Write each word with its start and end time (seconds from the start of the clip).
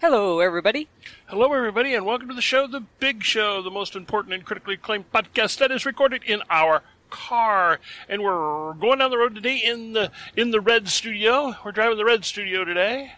Hello, 0.00 0.38
everybody. 0.38 0.88
Hello, 1.26 1.52
everybody, 1.52 1.92
and 1.94 2.06
welcome 2.06 2.28
to 2.28 2.34
the 2.34 2.40
show, 2.40 2.68
The 2.68 2.84
Big 3.00 3.24
Show, 3.24 3.62
the 3.62 3.70
most 3.70 3.96
important 3.96 4.32
and 4.32 4.44
critically 4.44 4.74
acclaimed 4.74 5.10
podcast 5.12 5.58
that 5.58 5.72
is 5.72 5.84
recorded 5.84 6.22
in 6.24 6.40
our 6.48 6.82
car. 7.10 7.80
And 8.08 8.22
we're 8.22 8.74
going 8.74 9.00
down 9.00 9.10
the 9.10 9.18
road 9.18 9.34
today 9.34 9.56
in 9.56 9.94
the 9.94 10.12
in 10.36 10.52
the 10.52 10.60
Red 10.60 10.88
Studio. 10.88 11.56
We're 11.64 11.72
driving 11.72 11.98
the 11.98 12.04
Red 12.04 12.24
Studio 12.24 12.64
today. 12.64 13.14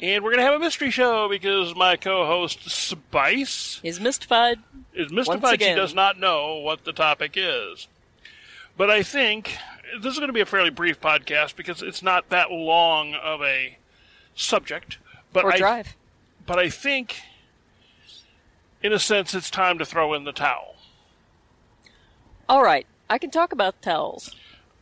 And 0.00 0.24
we're 0.24 0.30
going 0.30 0.44
to 0.44 0.50
have 0.50 0.60
a 0.60 0.64
mystery 0.64 0.90
show 0.90 1.28
because 1.28 1.74
my 1.74 1.96
co-host 1.96 2.68
Spice 2.68 3.80
Is 3.84 4.00
mystified. 4.00 4.58
is 4.94 5.12
mystified. 5.12 5.60
She 5.60 5.74
does 5.74 5.94
not 5.94 6.18
know 6.18 6.56
what 6.56 6.84
the 6.84 6.92
topic 6.92 7.32
is. 7.36 7.86
But 8.76 8.90
I 8.90 9.02
think 9.04 9.56
this 10.00 10.12
is 10.12 10.18
going 10.18 10.28
to 10.28 10.32
be 10.32 10.40
a 10.40 10.46
fairly 10.46 10.70
brief 10.70 11.00
podcast 11.00 11.54
because 11.56 11.82
it's 11.82 12.02
not 12.02 12.30
that 12.30 12.50
long 12.50 13.14
of 13.14 13.42
a 13.42 13.78
subject. 14.34 14.98
But 15.32 15.44
Or 15.44 15.52
I, 15.52 15.58
drive. 15.58 15.96
but 16.46 16.58
I 16.58 16.70
think, 16.70 17.20
in 18.82 18.92
a 18.92 18.98
sense, 18.98 19.34
it's 19.34 19.50
time 19.50 19.78
to 19.78 19.84
throw 19.84 20.14
in 20.14 20.24
the 20.24 20.32
towel. 20.32 20.76
All 22.48 22.62
right, 22.62 22.86
I 23.10 23.18
can 23.18 23.30
talk 23.30 23.52
about 23.52 23.80
towels 23.82 24.34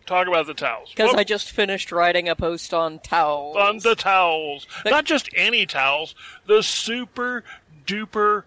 Talk 0.06 0.28
about 0.28 0.46
the 0.46 0.54
towels. 0.54 0.90
because 0.90 1.14
I 1.14 1.24
just 1.24 1.50
finished 1.50 1.90
writing 1.90 2.28
a 2.28 2.36
post 2.36 2.72
on 2.72 3.00
towels. 3.00 3.56
on 3.56 3.78
the 3.78 3.96
towels, 3.96 4.66
But- 4.84 4.90
not 4.90 5.04
just 5.04 5.28
any 5.34 5.66
towels, 5.66 6.14
the 6.46 6.62
super 6.62 7.42
duper, 7.84 8.44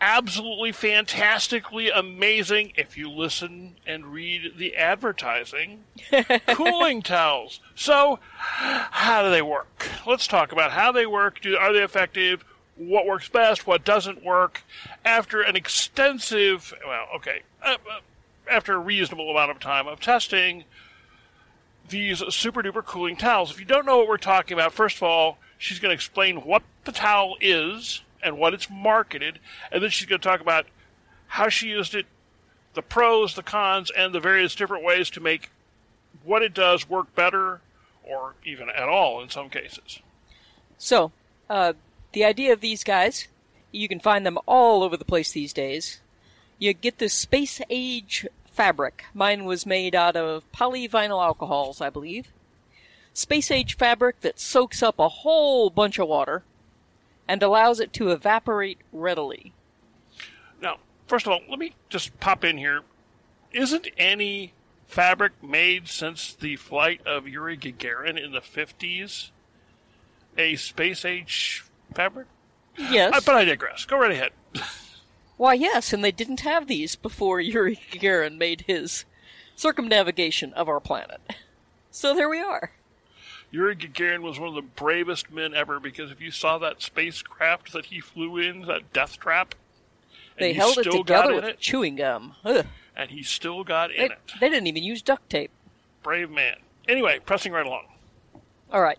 absolutely 0.00 0.72
fantastically 0.72 1.90
amazing. 1.90 2.72
If 2.76 2.96
you 2.96 3.10
listen 3.10 3.76
and 3.86 4.06
read 4.06 4.52
the 4.56 4.76
advertising, 4.76 5.84
cooling 6.48 7.02
towels. 7.02 7.60
So, 7.74 8.18
how 8.30 9.22
do 9.22 9.30
they 9.30 9.42
work? 9.42 9.88
Let's 10.06 10.26
talk 10.26 10.52
about 10.52 10.72
how 10.72 10.92
they 10.92 11.06
work. 11.06 11.40
Do, 11.40 11.56
are 11.56 11.72
they 11.72 11.82
effective? 11.82 12.44
What 12.76 13.06
works 13.06 13.28
best? 13.28 13.66
What 13.66 13.84
doesn't 13.84 14.22
work? 14.22 14.62
After 15.04 15.40
an 15.40 15.56
extensive, 15.56 16.74
well, 16.86 17.06
okay, 17.16 17.42
uh, 17.62 17.76
uh, 17.90 18.00
after 18.50 18.74
a 18.74 18.78
reasonable 18.78 19.30
amount 19.30 19.50
of 19.50 19.58
time 19.58 19.86
of 19.86 20.00
testing, 20.00 20.64
these 21.88 22.22
super 22.34 22.62
duper 22.62 22.84
cooling 22.84 23.16
towels. 23.16 23.50
If 23.50 23.60
you 23.60 23.64
don't 23.66 23.86
know 23.86 23.98
what 23.98 24.08
we're 24.08 24.18
talking 24.18 24.54
about, 24.54 24.72
first 24.72 24.96
of 24.96 25.04
all, 25.04 25.38
she's 25.58 25.78
going 25.78 25.90
to 25.90 25.94
explain 25.94 26.38
what 26.38 26.62
the 26.84 26.92
towel 26.92 27.36
is 27.40 28.02
and 28.22 28.38
what 28.38 28.54
it's 28.54 28.68
marketed, 28.70 29.38
and 29.70 29.82
then 29.82 29.90
she's 29.90 30.06
going 30.06 30.20
to 30.20 30.28
talk 30.28 30.40
about 30.40 30.66
how 31.28 31.48
she 31.48 31.68
used 31.68 31.94
it, 31.94 32.06
the 32.74 32.82
pros, 32.82 33.34
the 33.34 33.42
cons, 33.42 33.90
and 33.96 34.14
the 34.14 34.20
various 34.20 34.54
different 34.54 34.84
ways 34.84 35.10
to 35.10 35.20
make 35.20 35.50
what 36.24 36.42
it 36.42 36.54
does 36.54 36.88
work 36.88 37.14
better 37.14 37.60
or 38.02 38.34
even 38.44 38.68
at 38.70 38.88
all 38.88 39.20
in 39.20 39.28
some 39.28 39.50
cases. 39.50 40.00
So, 40.78 41.12
uh, 41.50 41.74
the 42.12 42.24
idea 42.24 42.52
of 42.52 42.60
these 42.60 42.84
guys, 42.84 43.28
you 43.72 43.88
can 43.88 44.00
find 44.00 44.24
them 44.24 44.38
all 44.46 44.82
over 44.82 44.96
the 44.96 45.04
place 45.04 45.32
these 45.32 45.52
days. 45.52 46.00
You 46.58 46.72
get 46.72 46.98
this 46.98 47.14
space 47.14 47.60
age 47.68 48.26
fabric. 48.50 49.04
Mine 49.12 49.44
was 49.44 49.66
made 49.66 49.94
out 49.94 50.16
of 50.16 50.50
polyvinyl 50.52 51.22
alcohols, 51.22 51.80
I 51.80 51.90
believe. 51.90 52.28
Space 53.12 53.50
age 53.50 53.76
fabric 53.76 54.20
that 54.20 54.40
soaks 54.40 54.82
up 54.82 54.98
a 54.98 55.08
whole 55.08 55.70
bunch 55.70 55.98
of 55.98 56.08
water 56.08 56.42
and 57.28 57.42
allows 57.42 57.80
it 57.80 57.92
to 57.94 58.10
evaporate 58.10 58.78
readily. 58.92 59.52
Now, 60.60 60.76
first 61.06 61.26
of 61.26 61.32
all, 61.32 61.40
let 61.48 61.58
me 61.58 61.74
just 61.88 62.18
pop 62.20 62.44
in 62.44 62.58
here. 62.58 62.82
Isn't 63.52 63.88
any 63.96 64.52
fabric 64.86 65.32
made 65.42 65.88
since 65.88 66.34
the 66.34 66.56
flight 66.56 67.00
of 67.06 67.26
Yuri 67.26 67.56
Gagarin 67.56 68.22
in 68.22 68.32
the 68.32 68.40
50s 68.40 69.30
a 70.38 70.56
space 70.56 71.04
age 71.04 71.64
fabric? 71.94 72.26
Yes. 72.76 73.14
Uh, 73.14 73.20
but 73.24 73.34
I 73.34 73.44
digress. 73.44 73.84
Go 73.84 73.98
right 73.98 74.10
ahead. 74.10 74.30
Why, 75.36 75.54
yes, 75.54 75.92
and 75.92 76.02
they 76.02 76.12
didn't 76.12 76.40
have 76.40 76.66
these 76.66 76.96
before 76.96 77.40
Yuri 77.40 77.78
Gagarin 77.90 78.38
made 78.38 78.64
his 78.66 79.04
circumnavigation 79.54 80.52
of 80.54 80.68
our 80.68 80.80
planet. 80.80 81.20
So 81.90 82.14
there 82.14 82.28
we 82.28 82.40
are. 82.40 82.72
Yuri 83.50 83.76
Gagarin 83.76 84.20
was 84.22 84.38
one 84.38 84.48
of 84.48 84.54
the 84.54 84.62
bravest 84.62 85.30
men 85.30 85.54
ever 85.54 85.78
because 85.80 86.10
if 86.10 86.20
you 86.20 86.30
saw 86.30 86.58
that 86.58 86.82
spacecraft 86.82 87.72
that 87.72 87.86
he 87.86 88.00
flew 88.00 88.36
in, 88.38 88.62
that 88.62 88.92
death 88.92 89.18
trap, 89.18 89.54
and 90.36 90.44
They 90.44 90.52
he 90.52 90.58
held 90.58 90.76
it 90.78 90.82
still 90.82 90.98
together 91.04 91.22
got 91.22 91.30
in 91.30 91.34
with 91.36 91.44
it, 91.44 91.58
chewing 91.60 91.96
gum. 91.96 92.34
Ugh. 92.44 92.66
and 92.96 93.10
he 93.10 93.22
still 93.22 93.64
got 93.64 93.88
They, 93.90 94.04
in 94.06 94.12
it. 94.12 94.18
they 94.40 94.48
didn't 94.50 94.66
even 94.66 94.82
use 94.82 95.00
duct 95.02 95.30
tape. 95.30 95.50
Brave 96.02 96.30
man. 96.30 96.56
Anyway, 96.88 97.18
pressing 97.24 97.52
right 97.52 97.66
along. 97.66 97.84
All 98.72 98.82
right. 98.82 98.98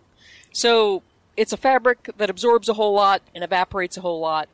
So 0.52 1.02
it's 1.36 1.52
a 1.52 1.56
fabric 1.56 2.10
that 2.16 2.30
absorbs 2.30 2.68
a 2.68 2.74
whole 2.74 2.94
lot 2.94 3.22
and 3.34 3.44
evaporates 3.44 3.96
a 3.96 4.00
whole 4.00 4.20
lot. 4.20 4.48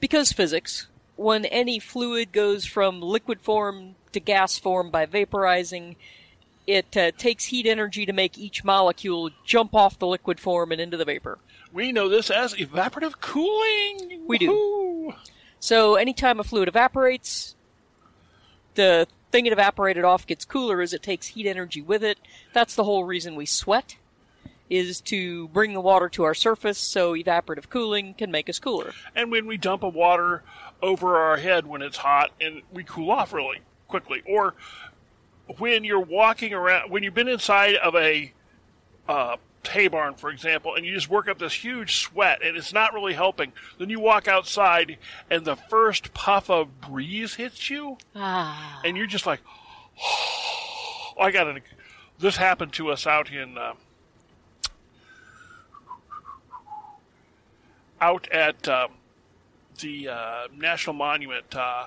Because 0.00 0.32
physics, 0.32 0.88
when 1.16 1.44
any 1.44 1.78
fluid 1.78 2.32
goes 2.32 2.64
from 2.66 3.00
liquid 3.00 3.40
form 3.40 3.94
to 4.12 4.20
gas 4.20 4.58
form 4.58 4.90
by 4.90 5.06
vaporizing, 5.06 5.94
it 6.66 6.96
uh, 6.96 7.10
takes 7.12 7.46
heat 7.46 7.66
energy 7.66 8.06
to 8.06 8.12
make 8.12 8.38
each 8.38 8.64
molecule 8.64 9.30
jump 9.44 9.74
off 9.74 9.98
the 9.98 10.06
liquid 10.06 10.38
form 10.38 10.72
and 10.72 10.80
into 10.80 10.96
the 10.96 11.04
vapor. 11.04 11.38
We 11.72 11.92
know 11.92 12.08
this 12.08 12.30
as 12.30 12.54
evaporative 12.54 13.20
cooling. 13.20 14.22
We 14.26 14.38
do. 14.38 14.50
Woohoo! 14.50 15.16
So 15.58 15.96
anytime 15.96 16.38
a 16.40 16.44
fluid 16.44 16.68
evaporates, 16.68 17.54
the 18.74 19.06
thing 19.30 19.46
it 19.46 19.52
evaporated 19.52 20.04
off 20.04 20.26
gets 20.26 20.44
cooler 20.44 20.80
as 20.80 20.92
it 20.92 21.02
takes 21.02 21.28
heat 21.28 21.46
energy 21.46 21.80
with 21.80 22.04
it. 22.04 22.18
That's 22.52 22.74
the 22.74 22.84
whole 22.84 23.04
reason 23.04 23.34
we 23.34 23.46
sweat, 23.46 23.96
is 24.68 25.00
to 25.02 25.48
bring 25.48 25.72
the 25.72 25.80
water 25.80 26.08
to 26.10 26.24
our 26.24 26.34
surface 26.34 26.78
so 26.78 27.14
evaporative 27.14 27.68
cooling 27.68 28.14
can 28.14 28.30
make 28.30 28.48
us 28.48 28.58
cooler. 28.58 28.92
And 29.14 29.30
when 29.30 29.46
we 29.46 29.56
dump 29.56 29.82
a 29.82 29.88
water 29.88 30.42
over 30.82 31.16
our 31.16 31.36
head 31.36 31.66
when 31.66 31.80
it's 31.80 31.96
hot 31.96 32.32
and 32.40 32.62
we 32.72 32.84
cool 32.84 33.10
off 33.10 33.32
really 33.32 33.60
quickly, 33.88 34.22
or 34.26 34.54
when 35.58 35.84
you're 35.84 36.00
walking 36.00 36.52
around, 36.52 36.90
when 36.90 37.02
you've 37.02 37.14
been 37.14 37.28
inside 37.28 37.74
of 37.76 37.94
a 37.94 38.32
uh, 39.08 39.36
hay 39.68 39.88
barn, 39.88 40.14
for 40.14 40.30
example, 40.30 40.74
and 40.74 40.84
you 40.84 40.92
just 40.94 41.08
work 41.10 41.28
up 41.28 41.38
this 41.38 41.52
huge 41.52 41.96
sweat 41.96 42.40
and 42.44 42.56
it's 42.56 42.72
not 42.72 42.92
really 42.94 43.12
helping, 43.14 43.52
then 43.78 43.90
you 43.90 44.00
walk 44.00 44.26
outside 44.28 44.98
and 45.30 45.44
the 45.44 45.56
first 45.56 46.12
puff 46.14 46.50
of 46.50 46.80
breeze 46.80 47.34
hits 47.34 47.70
you, 47.70 47.98
Ah. 48.16 48.80
and 48.84 48.96
you're 48.96 49.06
just 49.06 49.26
like, 49.26 49.40
I 51.20 51.30
got 51.30 51.44
to. 51.44 51.60
This 52.18 52.36
happened 52.36 52.72
to 52.74 52.90
us 52.90 53.06
out 53.06 53.30
in. 53.30 53.56
Uh, 53.58 53.74
out 58.00 58.28
at 58.32 58.66
um, 58.68 58.90
the 59.80 60.08
uh, 60.08 60.48
National 60.56 60.94
Monument, 60.94 61.54
uh, 61.54 61.86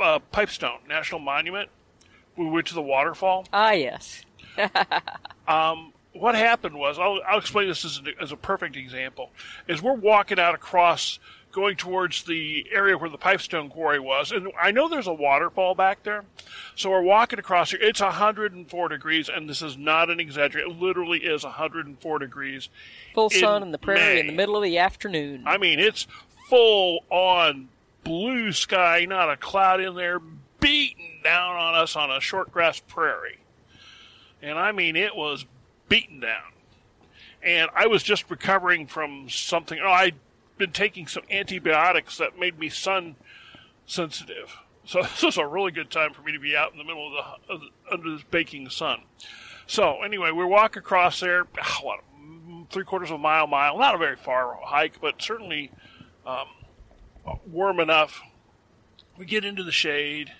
uh, 0.00 0.18
Pipestone 0.30 0.78
National 0.88 1.20
Monument. 1.20 1.68
We 2.36 2.46
went 2.46 2.66
to 2.68 2.74
the 2.74 2.82
waterfall. 2.82 3.46
Ah, 3.52 3.72
yes. 3.72 4.24
What 6.12 6.34
happened 6.34 6.74
was, 6.74 6.98
I'll, 6.98 7.20
I'll 7.26 7.38
explain 7.38 7.68
this 7.68 7.84
as 7.84 8.00
a, 8.04 8.22
as 8.22 8.32
a 8.32 8.36
perfect 8.36 8.76
example. 8.76 9.30
Is 9.66 9.80
we're 9.80 9.94
walking 9.94 10.38
out 10.38 10.54
across, 10.54 11.18
going 11.52 11.76
towards 11.76 12.24
the 12.24 12.66
area 12.70 12.98
where 12.98 13.08
the 13.08 13.16
Pipestone 13.16 13.70
Quarry 13.70 13.98
was, 13.98 14.30
and 14.30 14.52
I 14.60 14.72
know 14.72 14.88
there's 14.88 15.06
a 15.06 15.14
waterfall 15.14 15.74
back 15.74 16.02
there. 16.02 16.24
So 16.76 16.90
we're 16.90 17.02
walking 17.02 17.38
across 17.38 17.70
here. 17.70 17.80
It's 17.80 18.00
104 18.00 18.88
degrees, 18.88 19.30
and 19.30 19.48
this 19.48 19.62
is 19.62 19.78
not 19.78 20.10
an 20.10 20.20
exaggeration. 20.20 20.70
It 20.70 20.80
literally 20.80 21.20
is 21.20 21.44
104 21.44 22.18
degrees. 22.18 22.68
Full 23.14 23.30
sun 23.30 23.62
in 23.62 23.72
the 23.72 23.78
prairie 23.78 24.20
in 24.20 24.26
the 24.26 24.32
middle 24.34 24.56
of 24.56 24.62
the 24.62 24.78
afternoon. 24.78 25.44
I 25.46 25.56
mean, 25.56 25.78
it's 25.78 26.06
full 26.48 27.04
on 27.08 27.68
blue 28.04 28.52
sky, 28.52 29.06
not 29.08 29.30
a 29.30 29.36
cloud 29.36 29.80
in 29.80 29.94
there, 29.94 30.20
beating 30.60 31.20
down 31.22 31.56
on 31.56 31.74
us 31.74 31.96
on 31.96 32.10
a 32.10 32.20
short 32.20 32.52
grass 32.52 32.80
prairie. 32.80 33.38
And 34.40 34.58
I 34.58 34.72
mean, 34.72 34.96
it 34.96 35.14
was 35.14 35.46
beaten 35.88 36.20
down. 36.20 36.52
And 37.42 37.70
I 37.74 37.86
was 37.86 38.02
just 38.02 38.30
recovering 38.30 38.86
from 38.86 39.28
something. 39.28 39.78
Oh, 39.82 39.90
I'd 39.90 40.14
been 40.58 40.72
taking 40.72 41.06
some 41.06 41.24
antibiotics 41.30 42.18
that 42.18 42.38
made 42.38 42.58
me 42.58 42.68
sun 42.68 43.16
sensitive. 43.86 44.56
So 44.84 45.02
this 45.02 45.22
was 45.22 45.36
a 45.38 45.46
really 45.46 45.72
good 45.72 45.90
time 45.90 46.12
for 46.12 46.22
me 46.22 46.32
to 46.32 46.38
be 46.38 46.56
out 46.56 46.72
in 46.72 46.78
the 46.78 46.84
middle 46.84 47.06
of 47.06 47.12
the, 47.12 47.52
of 47.52 47.60
the 47.60 47.68
under 47.92 48.12
this 48.12 48.24
baking 48.30 48.70
sun. 48.70 49.02
So 49.66 50.02
anyway, 50.02 50.30
we 50.30 50.44
walk 50.44 50.76
across 50.76 51.20
there. 51.20 51.46
What, 51.82 52.00
three 52.70 52.84
quarters 52.84 53.10
of 53.10 53.16
a 53.16 53.18
mile, 53.18 53.46
mile. 53.46 53.78
Not 53.78 53.94
a 53.94 53.98
very 53.98 54.16
far 54.16 54.58
hike, 54.62 55.00
but 55.00 55.20
certainly 55.20 55.70
um, 56.24 56.46
warm 57.46 57.80
enough. 57.80 58.20
We 59.18 59.26
get 59.26 59.44
into 59.44 59.62
the 59.62 59.72
shade, 59.72 60.32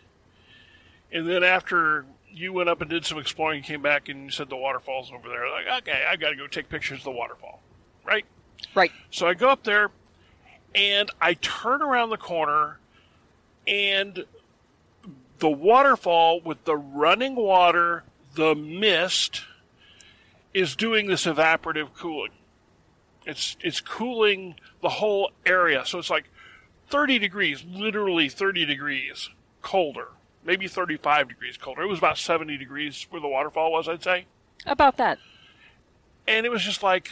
and 1.11 1.29
then 1.29 1.45
after 1.45 2.07
you 2.31 2.53
went 2.53 2.69
up 2.69 2.81
and 2.81 2.89
did 2.89 3.05
some 3.05 3.19
exploring, 3.19 3.59
you 3.59 3.65
came 3.65 3.83
back 3.83 4.09
and 4.09 4.25
you 4.25 4.31
said 4.31 4.49
the 4.49 4.57
waterfall's 4.57 5.13
over 5.13 5.29
there. 5.29 5.49
Like, 5.51 5.83
okay, 5.83 6.05
I 6.09 6.17
got 6.17 6.31
to 6.31 6.37
go 6.37 6.47
take 6.47 6.69
pictures 6.69 7.01
of 7.01 7.05
the 7.05 7.11
waterfall, 7.11 7.61
right? 8.05 8.25
right. 8.75 8.91
So 9.11 9.27
I 9.27 9.35
go 9.35 9.51
up 9.51 9.65
there, 9.65 9.91
and 10.75 11.11
I 11.21 11.35
turn 11.35 11.83
around 11.83 12.11
the 12.11 12.17
corner, 12.17 12.79
and 13.67 14.25
the 15.39 15.51
waterfall 15.51 16.41
with 16.41 16.65
the 16.65 16.77
running 16.77 17.35
water, 17.35 18.05
the 18.35 18.55
mist, 18.55 19.43
is 20.55 20.77
doing 20.77 21.07
this 21.07 21.27
evaporative 21.27 21.95
cooling. 21.95 22.33
It's 23.27 23.57
it's 23.61 23.81
cooling 23.81 24.57
the 24.81 24.89
whole 24.89 25.31
area, 25.47 25.85
so 25.85 25.99
it's 25.99 26.11
like 26.11 26.25
30 26.93 27.19
degrees, 27.19 27.65
literally 27.67 28.29
30 28.29 28.67
degrees 28.67 29.31
colder, 29.63 30.09
maybe 30.45 30.69
35 30.69 31.31
degrees 31.31 31.57
colder. 31.57 31.81
It 31.81 31.89
was 31.89 31.99
about 31.99 32.19
70 32.19 32.59
degrees 32.59 33.07
where 33.09 33.21
the 33.21 33.29
waterfall 33.29 33.73
was, 33.73 33.89
I'd 33.89 34.03
say. 34.03 34.27
About 34.67 34.99
that. 34.99 35.19
And 36.29 36.45
it 36.45 36.51
was 36.51 36.63
just 36.63 36.83
like, 36.83 37.11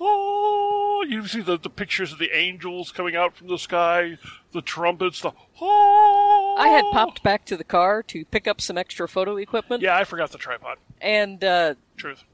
oh, 0.00 1.06
you 1.08 1.28
see 1.28 1.42
the, 1.42 1.56
the 1.56 1.70
pictures 1.70 2.12
of 2.12 2.18
the 2.18 2.36
angels 2.36 2.90
coming 2.90 3.14
out 3.14 3.36
from 3.36 3.46
the 3.46 3.56
sky, 3.56 4.18
the 4.50 4.62
trumpets, 4.62 5.20
the 5.20 5.30
oh. 5.60 6.56
I 6.58 6.68
had 6.68 6.84
popped 6.90 7.22
back 7.22 7.44
to 7.46 7.56
the 7.56 7.64
car 7.64 8.02
to 8.02 8.24
pick 8.24 8.48
up 8.48 8.60
some 8.60 8.76
extra 8.76 9.06
photo 9.06 9.36
equipment. 9.36 9.80
Yeah, 9.80 9.96
I 9.96 10.02
forgot 10.02 10.32
the 10.32 10.38
tripod. 10.38 10.78
And 11.00 11.44
uh, 11.44 11.74
Truth. 11.96 12.24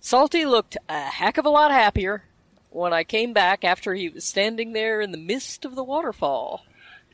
Salty 0.00 0.44
looked 0.44 0.76
a 0.90 1.00
heck 1.00 1.38
of 1.38 1.46
a 1.46 1.50
lot 1.50 1.70
happier 1.70 2.24
when 2.72 2.92
I 2.92 3.04
came 3.04 3.32
back 3.32 3.64
after 3.64 3.94
he 3.94 4.08
was 4.08 4.24
standing 4.24 4.72
there 4.72 5.00
in 5.00 5.12
the 5.12 5.18
midst 5.18 5.64
of 5.64 5.74
the 5.74 5.84
waterfall. 5.84 6.64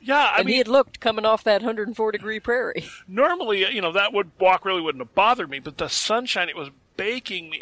Yeah, 0.01 0.31
I 0.33 0.37
and 0.37 0.45
mean, 0.45 0.53
he 0.53 0.57
had 0.59 0.67
looked 0.67 0.99
coming 0.99 1.25
off 1.25 1.43
that 1.43 1.61
104 1.61 2.11
degree 2.11 2.39
prairie. 2.39 2.85
normally, 3.07 3.69
you 3.73 3.81
know, 3.81 3.91
that 3.91 4.13
would 4.13 4.31
walk 4.39 4.65
really 4.65 4.81
wouldn't 4.81 5.01
have 5.01 5.13
bothered 5.13 5.49
me, 5.49 5.59
but 5.59 5.77
the 5.77 5.89
sunshine, 5.89 6.49
it 6.49 6.55
was 6.55 6.69
baking 6.95 7.49
me. 7.49 7.61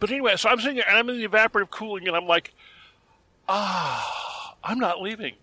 But 0.00 0.10
anyway, 0.10 0.36
so 0.36 0.48
I'm 0.48 0.60
sitting 0.60 0.76
there 0.76 0.88
and 0.88 0.96
I'm 0.96 1.08
in 1.10 1.18
the 1.18 1.28
evaporative 1.28 1.70
cooling, 1.70 2.08
and 2.08 2.16
I'm 2.16 2.26
like, 2.26 2.54
ah, 3.48 4.56
I'm 4.64 4.78
not 4.78 5.02
leaving. 5.02 5.34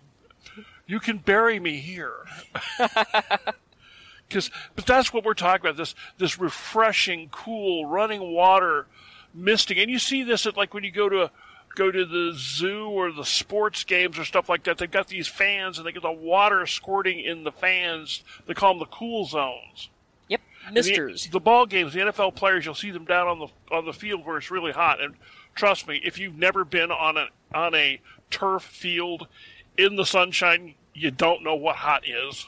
You 0.86 0.98
can 0.98 1.18
bury 1.18 1.60
me 1.60 1.78
here. 1.78 2.26
Because, 4.28 4.50
but 4.74 4.86
that's 4.86 5.12
what 5.12 5.24
we're 5.24 5.34
talking 5.34 5.60
about 5.60 5.76
this 5.76 5.94
this 6.16 6.38
refreshing, 6.38 7.28
cool, 7.30 7.84
running 7.84 8.32
water, 8.32 8.86
misting, 9.34 9.78
and 9.78 9.90
you 9.90 9.98
see 9.98 10.22
this 10.22 10.46
at 10.46 10.56
like 10.56 10.72
when 10.72 10.84
you 10.84 10.90
go 10.90 11.10
to 11.10 11.24
a 11.24 11.30
go 11.74 11.90
to 11.90 12.04
the 12.04 12.32
zoo 12.36 12.86
or 12.86 13.10
the 13.12 13.24
sports 13.24 13.84
games 13.84 14.18
or 14.18 14.24
stuff 14.24 14.48
like 14.48 14.64
that. 14.64 14.78
They've 14.78 14.90
got 14.90 15.08
these 15.08 15.28
fans 15.28 15.78
and 15.78 15.86
they 15.86 15.92
get 15.92 16.02
the 16.02 16.10
water 16.12 16.66
squirting 16.66 17.20
in 17.20 17.44
the 17.44 17.52
fans. 17.52 18.22
They 18.46 18.54
call 18.54 18.74
them 18.74 18.80
the 18.80 18.86
cool 18.86 19.24
zones. 19.24 19.88
Yep, 20.28 20.40
And 20.66 20.76
the- 20.76 20.80
misters. 20.80 21.28
The, 21.28 21.40
ball 21.40 21.66
games, 21.66 21.92
the 21.94 22.00
NFL 22.00 22.34
players, 22.34 22.64
you'll 22.64 22.74
see 22.74 22.90
them 22.90 23.04
down 23.04 23.26
on 23.26 23.38
the 23.38 23.48
on 23.74 23.84
the 23.86 23.92
field 23.92 24.24
where 24.26 24.36
it's 24.38 24.50
really 24.50 24.72
hot. 24.72 25.00
And 25.00 25.14
trust 25.54 25.88
me, 25.88 26.00
if 26.04 26.18
you've 26.18 26.36
never 26.36 26.64
been 26.64 26.90
on 26.90 27.16
a 27.16 27.28
on 27.54 27.74
a 27.74 28.00
turf 28.30 28.62
field 28.62 29.26
in 29.78 29.96
the 29.96 30.04
sunshine, 30.06 30.74
you 30.94 31.10
don't 31.10 31.42
know 31.42 31.54
what 31.54 31.76
hot 31.76 32.02
is. 32.06 32.46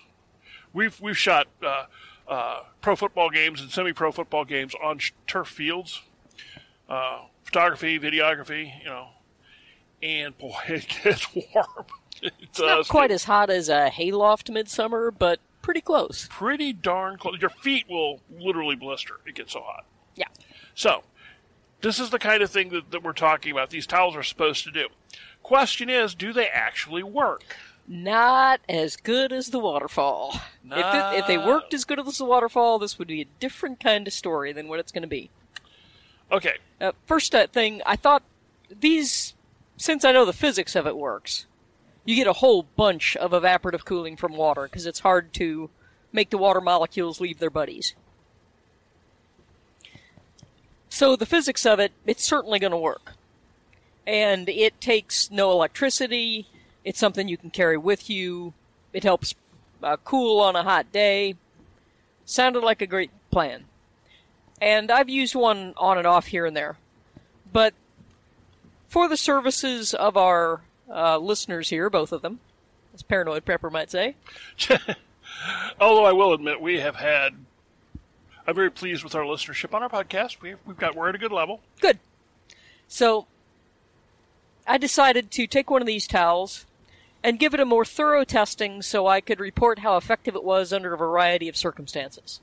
We've 0.73 1.01
we've 1.01 1.17
shot 1.17 1.47
uh, 1.63 1.85
uh, 2.29 2.63
pro 2.81 2.97
football 2.97 3.31
games 3.31 3.61
and 3.61 3.71
semi 3.71 3.93
pro 3.93 4.13
football 4.13 4.45
games 4.45 4.75
on 4.83 4.99
sh- 4.99 5.13
turf 5.27 5.49
fields, 5.49 6.03
uh, 6.89 7.21
photography, 7.59 8.01
videography, 8.01 8.79
you 8.81 8.87
know, 8.87 9.07
and 10.03 10.37
boy, 10.39 10.57
it 10.69 10.87
gets 11.05 11.33
warm. 11.35 11.87
It 12.21 12.33
It's 12.41 12.59
not 12.59 12.89
quite 12.89 13.11
It- 13.13 13.15
as 13.15 13.25
hot 13.25 13.49
as 13.49 13.69
a 13.69 13.89
hayloft 13.91 14.51
midsummer, 14.51 15.13
but 15.13 15.39
pretty 15.63 15.81
close. 15.81 16.27
pretty 16.31 16.73
darn 16.73 17.17
close. 17.17 17.41
Your 17.41 17.51
feet 17.51 17.87
will 17.89 18.21
literally 18.37 18.75
blister. 18.77 19.21
It 19.25 19.37
gets 19.37 19.53
so 19.53 19.61
hot. 19.63 19.85
Yeah. 20.17 20.27
So, 20.75 21.05
this 21.81 22.01
is 22.01 22.11
the 22.11 22.19
kind 22.19 22.43
of 22.43 22.51
thing 22.51 22.71
that, 22.71 22.91
that 22.91 23.05
we're 23.05 23.13
talking 23.13 23.53
about. 23.53 23.71
These 23.71 23.87
towels 23.87 24.17
are 24.17 24.23
supposed 24.25 24.65
to 24.65 24.73
do. 24.73 24.89
Question 25.45 25.89
is, 25.89 26.15
do 26.15 26.33
they 26.33 26.49
actually 26.49 27.03
work? 27.05 27.57
Not 27.87 28.61
as 28.69 28.97
good 28.97 29.33
as 29.33 29.51
the 29.51 29.59
waterfall. 29.61 30.41
If, 30.65 30.79
it, 30.79 31.19
if 31.21 31.27
they 31.27 31.37
worked 31.39 31.73
as 31.75 31.85
good 31.85 32.01
as 32.01 32.17
the 32.19 32.25
waterfall, 32.25 32.79
this 32.81 32.99
would 32.99 33.09
be 33.09 33.21
a 33.21 33.27
different 33.39 33.79
kind 33.79 34.07
of 34.09 34.13
story 34.15 34.53
than 34.53 34.67
what 34.69 34.81
it's 34.81 34.91
going 34.91 35.03
to 35.03 35.09
be. 35.09 35.31
Okay, 36.33 36.57
Uh, 36.81 36.93
first 37.07 37.35
uh, 37.35 37.47
thing, 37.47 37.81
I 37.87 37.97
thought 37.97 38.23
these, 38.69 39.35
since 39.77 40.05
I 40.05 40.13
know 40.13 40.25
the 40.25 40.33
physics 40.33 40.75
of 40.75 40.87
it 40.87 40.97
works, 40.97 41.47
you 42.05 42.17
get 42.17 42.27
a 42.27 42.35
whole 42.35 42.65
bunch 42.77 43.17
of 43.17 43.31
evaporative 43.31 43.85
cooling 43.85 44.17
from 44.17 44.37
water 44.37 44.65
because 44.65 44.87
it's 44.87 45.01
hard 45.01 45.33
to 45.35 45.71
make 46.13 46.31
the 46.31 46.39
water 46.39 46.61
molecules 46.61 47.21
leave 47.21 47.39
their 47.39 47.51
buddies. 47.51 47.95
So 50.89 51.17
the 51.17 51.27
physics 51.27 51.65
of 51.65 51.81
it, 51.81 51.93
it's 52.07 52.23
certainly 52.23 52.59
going 52.59 52.71
to 52.71 52.77
work. 52.77 53.15
And 54.07 54.49
it 54.49 54.81
takes 54.81 55.31
no 55.31 55.51
electricity. 55.51 56.47
It's 56.85 56.99
something 56.99 57.27
you 57.27 57.39
can 57.39 57.51
carry 57.51 57.79
with 57.79 58.11
you. 58.11 58.53
It 58.93 59.03
helps 59.03 59.35
uh, 59.83 59.97
cool 60.05 60.41
on 60.41 60.57
a 60.57 60.63
hot 60.63 60.93
day. 60.93 61.37
Sounded 62.27 62.63
like 62.63 62.83
a 62.83 62.87
great 62.87 63.11
plan. 63.31 63.65
And 64.65 64.91
I've 64.91 65.11
used 65.11 65.35
one 65.35 65.75
on 65.77 65.99
and 65.99 66.07
off 66.07 66.29
here 66.29 66.47
and 66.47 66.57
there. 66.57 66.79
But 67.53 67.75
for 68.89 69.09
the 69.09 69.17
services 69.19 69.93
of 69.93 70.17
our 70.17 70.63
uh, 70.91 71.19
listeners 71.19 71.69
here, 71.69 71.91
both 71.91 72.13
of 72.13 72.23
them, 72.23 72.41
as 72.95 73.03
Paranoid 73.03 73.45
Prepper 73.45 73.71
might 73.71 73.91
say, 73.91 74.17
although 75.79 76.07
I 76.07 76.13
will 76.13 76.33
admit 76.33 76.63
we 76.63 76.81
have 76.81 76.97
had. 76.97 77.35
I'm 78.47 78.55
very 78.55 78.71
pleased 78.71 79.05
with 79.05 79.15
our 79.15 79.25
listenership 79.25 79.75
on 79.75 79.83
our 79.83 79.91
podcast. 79.91 80.41
We've, 80.41 80.57
we've 80.65 80.79
got 80.79 80.95
we're 80.97 81.11
at 81.11 81.15
a 81.15 81.19
good 81.19 81.33
level. 81.33 81.61
Good. 81.83 81.99
So, 82.89 83.27
I 84.67 84.79
decided 84.79 85.31
to 85.33 85.47
take 85.47 85.71
one 85.71 85.83
of 85.83 85.87
these 85.87 86.07
towels 86.07 86.65
and 87.23 87.39
give 87.39 87.53
it 87.53 87.61
a 87.61 87.67
more 87.67 87.85
thorough 87.85 88.25
testing 88.25 88.81
so 88.81 89.07
I 89.07 89.21
could 89.21 89.41
report 89.41 89.81
how 89.81 89.99
effective 89.99 90.35
it 90.35 90.45
was 90.45 90.73
under 90.73 90.95
a 90.95 90.99
variety 90.99 91.51
of 91.51 91.57
circumstances. 91.57 92.41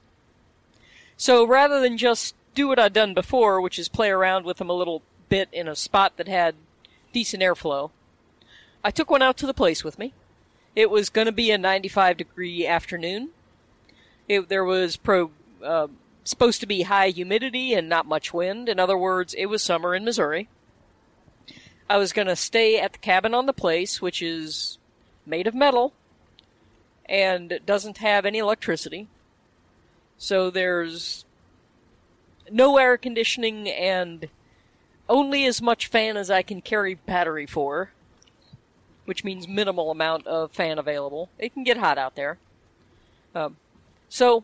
So, 1.22 1.46
rather 1.46 1.80
than 1.80 2.00
just 2.00 2.34
do 2.56 2.68
what 2.68 2.80
I'd 2.80 2.94
done 2.94 3.14
before, 3.14 3.62
which 3.62 3.78
is 3.78 3.88
play 3.88 4.10
around 4.10 4.44
with 4.44 4.58
them 4.58 4.72
a 4.72 4.74
little 4.74 5.04
bit 5.30 5.50
in 5.52 5.68
a 5.68 5.76
spot 5.76 6.18
that 6.18 6.28
had 6.28 6.56
decent 7.14 7.44
airflow, 7.44 7.92
I 8.84 8.90
took 8.90 9.12
one 9.12 9.22
out 9.22 9.38
to 9.38 9.46
the 9.46 9.54
place 9.54 9.84
with 9.84 10.00
me. 10.00 10.16
It 10.76 10.90
was 10.90 11.12
going 11.12 11.28
to 11.28 11.32
be 11.32 11.52
a 11.52 11.60
95 11.60 12.18
degree 12.18 12.66
afternoon. 12.66 13.30
It, 14.28 14.50
there 14.50 14.66
was 14.66 14.98
pro, 14.98 15.30
uh, 15.64 15.90
supposed 16.24 16.60
to 16.62 16.66
be 16.66 16.82
high 16.82 17.10
humidity 17.10 17.76
and 17.76 17.88
not 17.88 18.08
much 18.08 18.34
wind. 18.34 18.68
In 18.68 18.80
other 18.80 18.98
words, 18.98 19.36
it 19.36 19.46
was 19.46 19.62
summer 19.62 19.94
in 19.94 20.04
Missouri. 20.04 20.50
I 21.88 21.98
was 21.98 22.14
going 22.14 22.30
to 22.30 22.36
stay 22.36 22.80
at 22.80 22.94
the 22.94 22.98
cabin 22.98 23.36
on 23.36 23.46
the 23.46 23.54
place, 23.54 24.02
which 24.02 24.24
is 24.24 24.80
made 25.28 25.46
of 25.46 25.54
metal 25.54 25.94
and 27.06 27.60
doesn't 27.68 28.00
have 28.00 28.26
any 28.26 28.40
electricity. 28.40 29.08
So 30.22 30.52
there's 30.52 31.26
no 32.52 32.78
air 32.78 32.96
conditioning 32.96 33.68
and 33.68 34.30
only 35.10 35.48
as 35.48 35.64
much 35.64 35.88
fan 35.88 36.16
as 36.16 36.30
I 36.30 36.44
can 36.44 36.62
carry 36.62 36.94
battery 36.94 37.48
for, 37.48 37.90
which 39.06 39.24
means 39.24 39.48
minimal 39.48 39.90
amount 39.90 40.28
of 40.28 40.52
fan 40.52 40.78
available. 40.78 41.30
It 41.40 41.56
can 41.56 41.64
get 41.64 41.78
hot 41.78 41.98
out 41.98 42.16
there. 42.16 42.38
Um, 43.34 43.58
so 44.10 44.44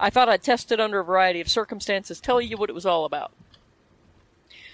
I 0.00 0.08
thought 0.08 0.30
I'd 0.30 0.42
test 0.42 0.72
it 0.72 0.80
under 0.80 1.00
a 1.00 1.04
variety 1.04 1.42
of 1.42 1.48
circumstances, 1.50 2.18
tell 2.18 2.40
you 2.40 2.56
what 2.56 2.70
it 2.70 2.74
was 2.74 2.86
all 2.86 3.04
about. 3.04 3.32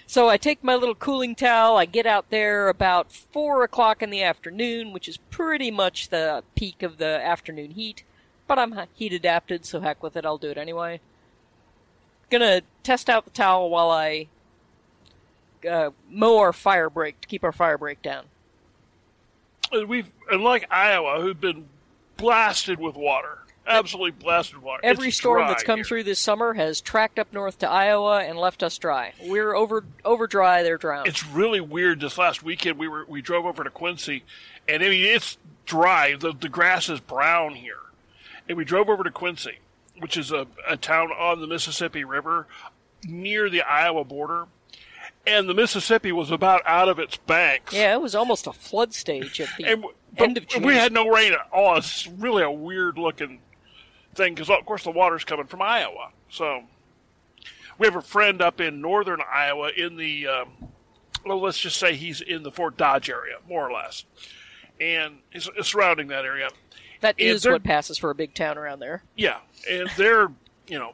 So 0.07 0.29
I 0.29 0.37
take 0.37 0.63
my 0.63 0.75
little 0.75 0.95
cooling 0.95 1.35
towel, 1.35 1.75
I 1.75 1.83
get 1.83 2.05
out 2.05 2.29
there 2.29 2.69
about 2.69 3.11
4 3.11 3.63
o'clock 3.63 4.01
in 4.01 4.09
the 4.09 4.23
afternoon, 4.23 4.93
which 4.93 5.09
is 5.09 5.17
pretty 5.17 5.69
much 5.69 6.07
the 6.07 6.45
peak 6.55 6.81
of 6.81 6.97
the 6.97 7.19
afternoon 7.21 7.71
heat, 7.71 8.05
but 8.49 8.59
I'm 8.59 8.75
heat 8.95 9.13
adapted, 9.13 9.63
so 9.63 9.79
heck 9.79 10.03
with 10.03 10.17
it, 10.17 10.25
I'll 10.25 10.39
do 10.39 10.49
it 10.49 10.57
anyway. 10.57 10.99
Gonna 12.29 12.63
test 12.83 13.09
out 13.09 13.23
the 13.23 13.31
towel 13.31 13.69
while 13.69 13.91
I 13.91 14.27
uh, 15.69 15.91
mow 16.09 16.39
our 16.39 16.51
fire 16.51 16.89
break 16.89 17.21
to 17.21 17.27
keep 17.27 17.43
our 17.43 17.51
fire 17.51 17.77
break 17.77 18.01
down. 18.01 18.25
And 19.71 19.87
we've 19.87 20.09
unlike 20.31 20.65
Iowa, 20.71 21.21
who've 21.21 21.39
been 21.39 21.67
blasted 22.17 22.79
with 22.79 22.95
water, 22.95 23.39
absolutely 23.67 24.11
blasted 24.11 24.55
with 24.55 24.63
water. 24.63 24.81
Every 24.83 25.09
It's 25.09 25.17
storm 25.17 25.47
that's 25.47 25.63
come 25.63 25.77
here. 25.77 25.85
through 25.85 26.03
this 26.05 26.19
summer 26.19 26.53
has 26.55 26.81
tracked 26.81 27.19
up 27.19 27.31
north 27.31 27.59
to 27.59 27.69
Iowa 27.69 28.23
and 28.23 28.37
left 28.37 28.63
us 28.63 28.77
dry. 28.79 29.13
We're 29.23 29.53
over 29.53 29.85
over 30.03 30.25
dry, 30.25 30.63
they're 30.63 30.77
drowned. 30.77 31.07
It's 31.07 31.25
really 31.25 31.61
weird. 31.61 31.99
This 31.99 32.17
last 32.17 32.41
weekend, 32.41 32.79
we 32.79 32.87
were 32.87 33.05
we 33.07 33.21
drove 33.21 33.45
over 33.45 33.63
to 33.63 33.69
Quincy, 33.69 34.23
and 34.67 34.81
I 34.81 34.89
mean 34.89 35.05
it's 35.05 35.37
dry. 35.67 36.15
the 36.15 36.33
The 36.33 36.49
grass 36.49 36.89
is 36.89 36.99
brown 36.99 37.53
here, 37.53 37.77
and 38.49 38.57
we 38.57 38.65
drove 38.65 38.89
over 38.89 39.03
to 39.03 39.11
Quincy, 39.11 39.59
which 39.99 40.17
is 40.17 40.31
a, 40.31 40.47
a 40.67 40.75
town 40.75 41.11
on 41.11 41.39
the 41.39 41.47
Mississippi 41.47 42.03
River, 42.03 42.47
near 43.07 43.49
the 43.49 43.61
Iowa 43.61 44.03
border, 44.03 44.47
and 45.25 45.47
the 45.47 45.53
Mississippi 45.53 46.11
was 46.11 46.31
about 46.31 46.63
out 46.65 46.89
of 46.89 46.97
its 46.99 47.15
banks. 47.15 47.73
yeah, 47.73 47.93
it 47.93 48.01
was 48.01 48.15
almost 48.15 48.47
a 48.47 48.53
flood 48.53 48.93
stage 48.93 49.39
at 49.39 49.49
the 49.57 49.65
and 49.65 49.85
end 50.17 50.37
of 50.37 50.47
June. 50.47 50.63
we 50.63 50.73
had 50.73 50.91
no 50.91 51.07
rain 51.07 51.31
at 51.33 51.47
all. 51.53 51.77
It's 51.77 52.07
really 52.07 52.43
a 52.43 52.51
weird 52.51 52.97
looking 52.97 53.39
thing 54.15 54.33
because, 54.33 54.49
of 54.49 54.65
course, 54.65 54.83
the 54.83 54.91
water's 54.91 55.23
coming 55.23 55.45
from 55.45 55.61
Iowa. 55.61 56.09
So 56.29 56.63
we 57.77 57.85
have 57.85 57.95
a 57.95 58.01
friend 58.01 58.41
up 58.41 58.59
in 58.59 58.81
northern 58.81 59.19
Iowa 59.31 59.69
in 59.69 59.95
the, 59.95 60.27
um, 60.27 60.49
well, 61.25 61.39
let's 61.39 61.59
just 61.59 61.77
say 61.77 61.95
he's 61.95 62.21
in 62.21 62.41
the 62.43 62.51
Fort 62.51 62.75
Dodge 62.75 63.09
area, 63.09 63.37
more 63.47 63.69
or 63.69 63.71
less, 63.71 64.05
and 64.81 65.19
is 65.31 65.49
surrounding 65.61 66.07
that 66.07 66.25
area. 66.25 66.49
That 67.01 67.15
and 67.19 67.41
what 67.43 67.63
passes 67.63 67.97
for 67.97 68.09
a 68.09 68.15
big 68.15 68.33
town 68.33 68.57
around 68.57 68.79
there. 68.79 69.03
Yeah, 69.15 69.39
and 69.69 69.89
they're 69.97 70.27
you 70.67 70.79
know 70.79 70.93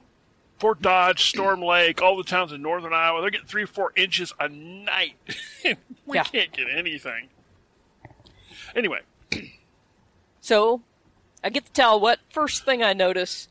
Fort 0.59 0.81
Dodge, 0.81 1.29
Storm 1.29 1.61
Lake, 1.63 2.01
all 2.01 2.15
the 2.17 2.23
towns 2.23 2.51
in 2.51 2.61
northern 2.61 2.93
Iowa, 2.93 3.21
they're 3.21 3.29
getting 3.31 3.47
three 3.47 3.63
or 3.63 3.67
four 3.67 3.91
inches 3.95 4.33
a 4.39 4.47
night. 4.49 5.15
we 6.05 6.15
Yeah. 6.15 6.23
can't 6.23 6.51
get 6.53 6.67
anything. 6.69 7.29
Anyway, 8.75 8.99
So, 10.41 10.81
I 11.43 11.49
get 11.49 11.65
the 11.65 11.71
towel 11.73 11.99
wet. 11.99 12.19
First 12.29 12.65
thing 12.65 12.83
I 12.83 12.93
notice, 12.93 13.47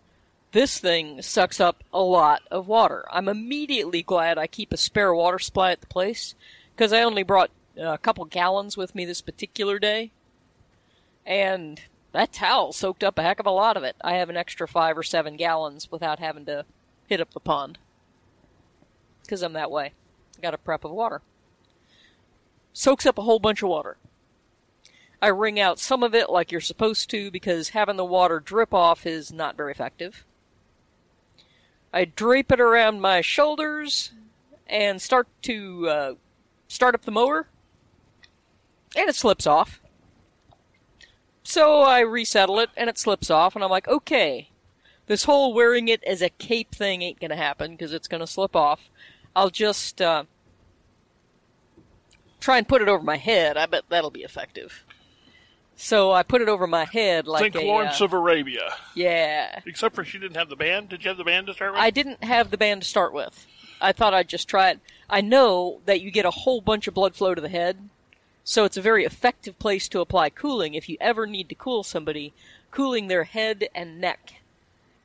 this 0.53 0.79
thing 0.79 1.23
sucks 1.23 1.59
up 1.61 1.83
a 1.93 2.01
lot 2.03 2.43
of 2.51 2.69
water. 2.69 3.05
I'm 3.11 3.29
immediately 3.29 4.03
glad 4.03 4.39
I 4.39 4.47
keep 4.47 4.73
a 4.73 4.77
spare 4.77 5.13
water 5.15 5.39
supply 5.41 5.73
at 5.73 5.81
the 5.81 5.87
place, 5.89 6.35
because 6.75 6.93
I 6.93 7.03
only 7.03 7.23
brought 7.25 7.51
a 7.77 7.99
couple 7.99 8.25
gallons 8.27 8.77
with 8.77 8.95
me 8.95 9.05
this 9.05 9.21
particular 9.21 9.79
day. 9.81 10.13
And 11.27 11.81
that 12.15 12.33
towel 12.33 12.73
soaked 12.73 13.03
up 13.03 13.19
a 13.19 13.23
heck 13.23 13.41
of 13.41 13.47
a 13.47 13.51
lot 13.51 13.77
of 13.77 13.83
it. 13.83 13.97
I 14.01 14.15
have 14.15 14.31
an 14.31 14.37
extra 14.37 14.69
five 14.69 14.97
or 14.97 15.03
seven 15.03 15.37
gallons 15.37 15.91
without 15.91 16.21
having 16.21 16.45
to 16.47 16.65
hit 17.09 17.21
up 17.21 17.35
the 17.35 17.41
pond. 17.41 17.77
Because 19.23 19.43
I'm 19.43 19.53
that 19.55 19.73
way. 19.73 19.93
I 20.39 20.41
got 20.41 20.55
a 20.55 20.59
prep 20.59 20.85
of 20.85 20.93
water. 20.93 21.23
Soaks 22.73 23.05
up 23.05 23.19
a 23.19 23.23
whole 23.23 23.41
bunch 23.41 23.65
of 23.65 23.69
water. 23.69 23.97
I 25.21 25.29
wring 25.29 25.59
out 25.59 25.81
some 25.81 26.05
of 26.05 26.15
it 26.15 26.31
like 26.31 26.53
you're 26.53 26.61
supposed 26.61 27.11
to 27.11 27.33
because 27.33 27.71
having 27.71 27.97
the 27.97 28.05
water 28.05 28.39
drip 28.39 28.73
off 28.73 29.07
is 29.07 29.33
not 29.33 29.57
very 29.57 29.73
effective. 29.73 30.25
I 31.93 32.05
drape 32.05 32.53
it 32.53 32.61
around 32.61 33.01
my 33.01 33.23
shoulders 33.23 34.13
and 34.69 35.03
start 35.03 35.27
to 35.43 35.89
uh, 35.89 36.15
start 36.69 36.95
up 36.95 37.03
the 37.03 37.11
mower, 37.11 37.49
and 38.95 39.09
it 39.09 39.17
slips 39.17 39.49
off. 39.49 39.81
So 41.45 41.83
I 41.83 42.01
resettle 42.01 42.59
it, 42.61 42.71
and 42.77 42.89
it 42.89 42.99
slips 42.99 43.31
off, 43.31 43.55
and 43.55 43.63
I'm 43.63 43.71
like, 43.71 43.87
okay, 43.87 44.49
this 45.07 45.25
whole 45.25 45.53
wearing 45.53 45.89
it 45.89 46.03
as 46.05 46.23
a 46.23 46.31
cape 46.31 46.75
thing 46.75 47.03
ain't 47.03 47.21
gonna 47.21 47.37
happen 47.37 47.73
because 47.73 47.93
it's 47.93 48.09
gonna 48.09 48.27
slip 48.27 48.57
off. 48.57 48.89
I'll 49.37 49.51
just 49.51 50.01
uh, 50.01 50.25
try 52.41 52.59
and 52.59 52.67
put 52.67 52.83
it 52.83 52.89
over 52.89 53.03
my 53.03 53.19
head. 53.19 53.57
I 53.57 53.67
bet 53.67 53.85
that'll 53.89 54.11
be 54.11 54.23
effective. 54.23 54.85
So 55.77 56.13
I 56.13 56.23
put 56.23 56.41
it 56.41 56.49
over 56.49 56.67
my 56.67 56.85
head 56.85 57.27
like 57.27 57.53
think 57.53 57.57
a 57.57 57.67
Lawrence 57.67 58.01
uh, 58.01 58.05
of 58.05 58.13
Arabia. 58.13 58.75
yeah. 58.95 59.61
Except 59.67 59.95
for 59.95 60.05
she 60.05 60.19
didn't 60.19 60.37
have 60.37 60.49
the 60.49 60.57
band. 60.57 60.89
Did 60.89 61.05
you 61.05 61.09
have 61.09 61.19
the 61.19 61.25
band 61.25 61.49
to 61.49 61.55
start 61.55 61.73
with? 61.73 61.81
I 61.81 61.91
didn't 61.91 62.23
have 62.23 62.51
the 62.51 62.57
band 62.57 62.83
to 62.83 62.89
start 62.89 63.13
with. 63.13 63.47
I 63.81 63.93
thought 63.93 64.15
I'd 64.15 64.29
just 64.29 64.49
try 64.49 64.71
it. 64.71 64.81
I 65.11 65.21
know 65.21 65.81
that 65.85 66.01
you 66.01 66.11
get 66.11 66.25
a 66.25 66.31
whole 66.31 66.61
bunch 66.61 66.87
of 66.87 66.95
blood 66.95 67.15
flow 67.15 67.35
to 67.35 67.41
the 67.41 67.49
head, 67.49 67.89
so 68.45 68.65
it's 68.65 68.77
a 68.77 68.83
very 68.83 69.05
effective 69.05 69.59
place 69.59 69.89
to 69.89 70.01
apply 70.01 70.31
cooling. 70.31 70.75
If 70.75 70.89
you 70.89 70.97
ever 71.01 71.27
need 71.27 71.49
to 71.49 71.55
cool 71.55 71.83
somebody, 71.83 72.33
cooling 72.71 73.09
their 73.09 73.25
head 73.25 73.69
and 73.75 74.01
neck 74.01 74.35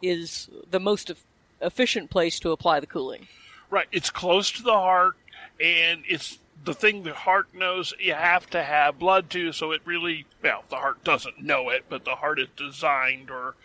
is 0.02 0.50
the 0.70 0.80
most 0.80 1.10
eff- 1.10 1.24
efficient 1.62 2.10
place 2.10 2.40
to 2.42 2.52
apply 2.52 2.80
the 2.80 2.88
cooling. 2.88 3.28
Right. 3.70 3.88
It's 3.92 4.10
close 4.10 4.52
to 4.52 4.64
the 4.64 4.74
heart, 4.74 5.16
and 5.60 6.04
it's 6.08 6.40
the 6.64 6.74
thing 6.74 7.04
the 7.04 7.14
heart 7.14 7.48
knows 7.54 7.94
you 8.00 8.14
have 8.14 8.50
to 8.50 8.64
have 8.64 9.00
blood 9.00 9.30
to, 9.32 9.52
so 9.54 9.72
it 9.72 9.82
really, 9.86 10.26
well, 10.44 10.64
the 10.70 10.76
heart 10.78 11.04
doesn't 11.04 11.42
know 11.42 11.70
it, 11.70 11.86
but 11.90 12.04
the 12.06 12.16
heart 12.16 12.40
is 12.40 12.48
designed 12.58 13.30
or 13.32 13.56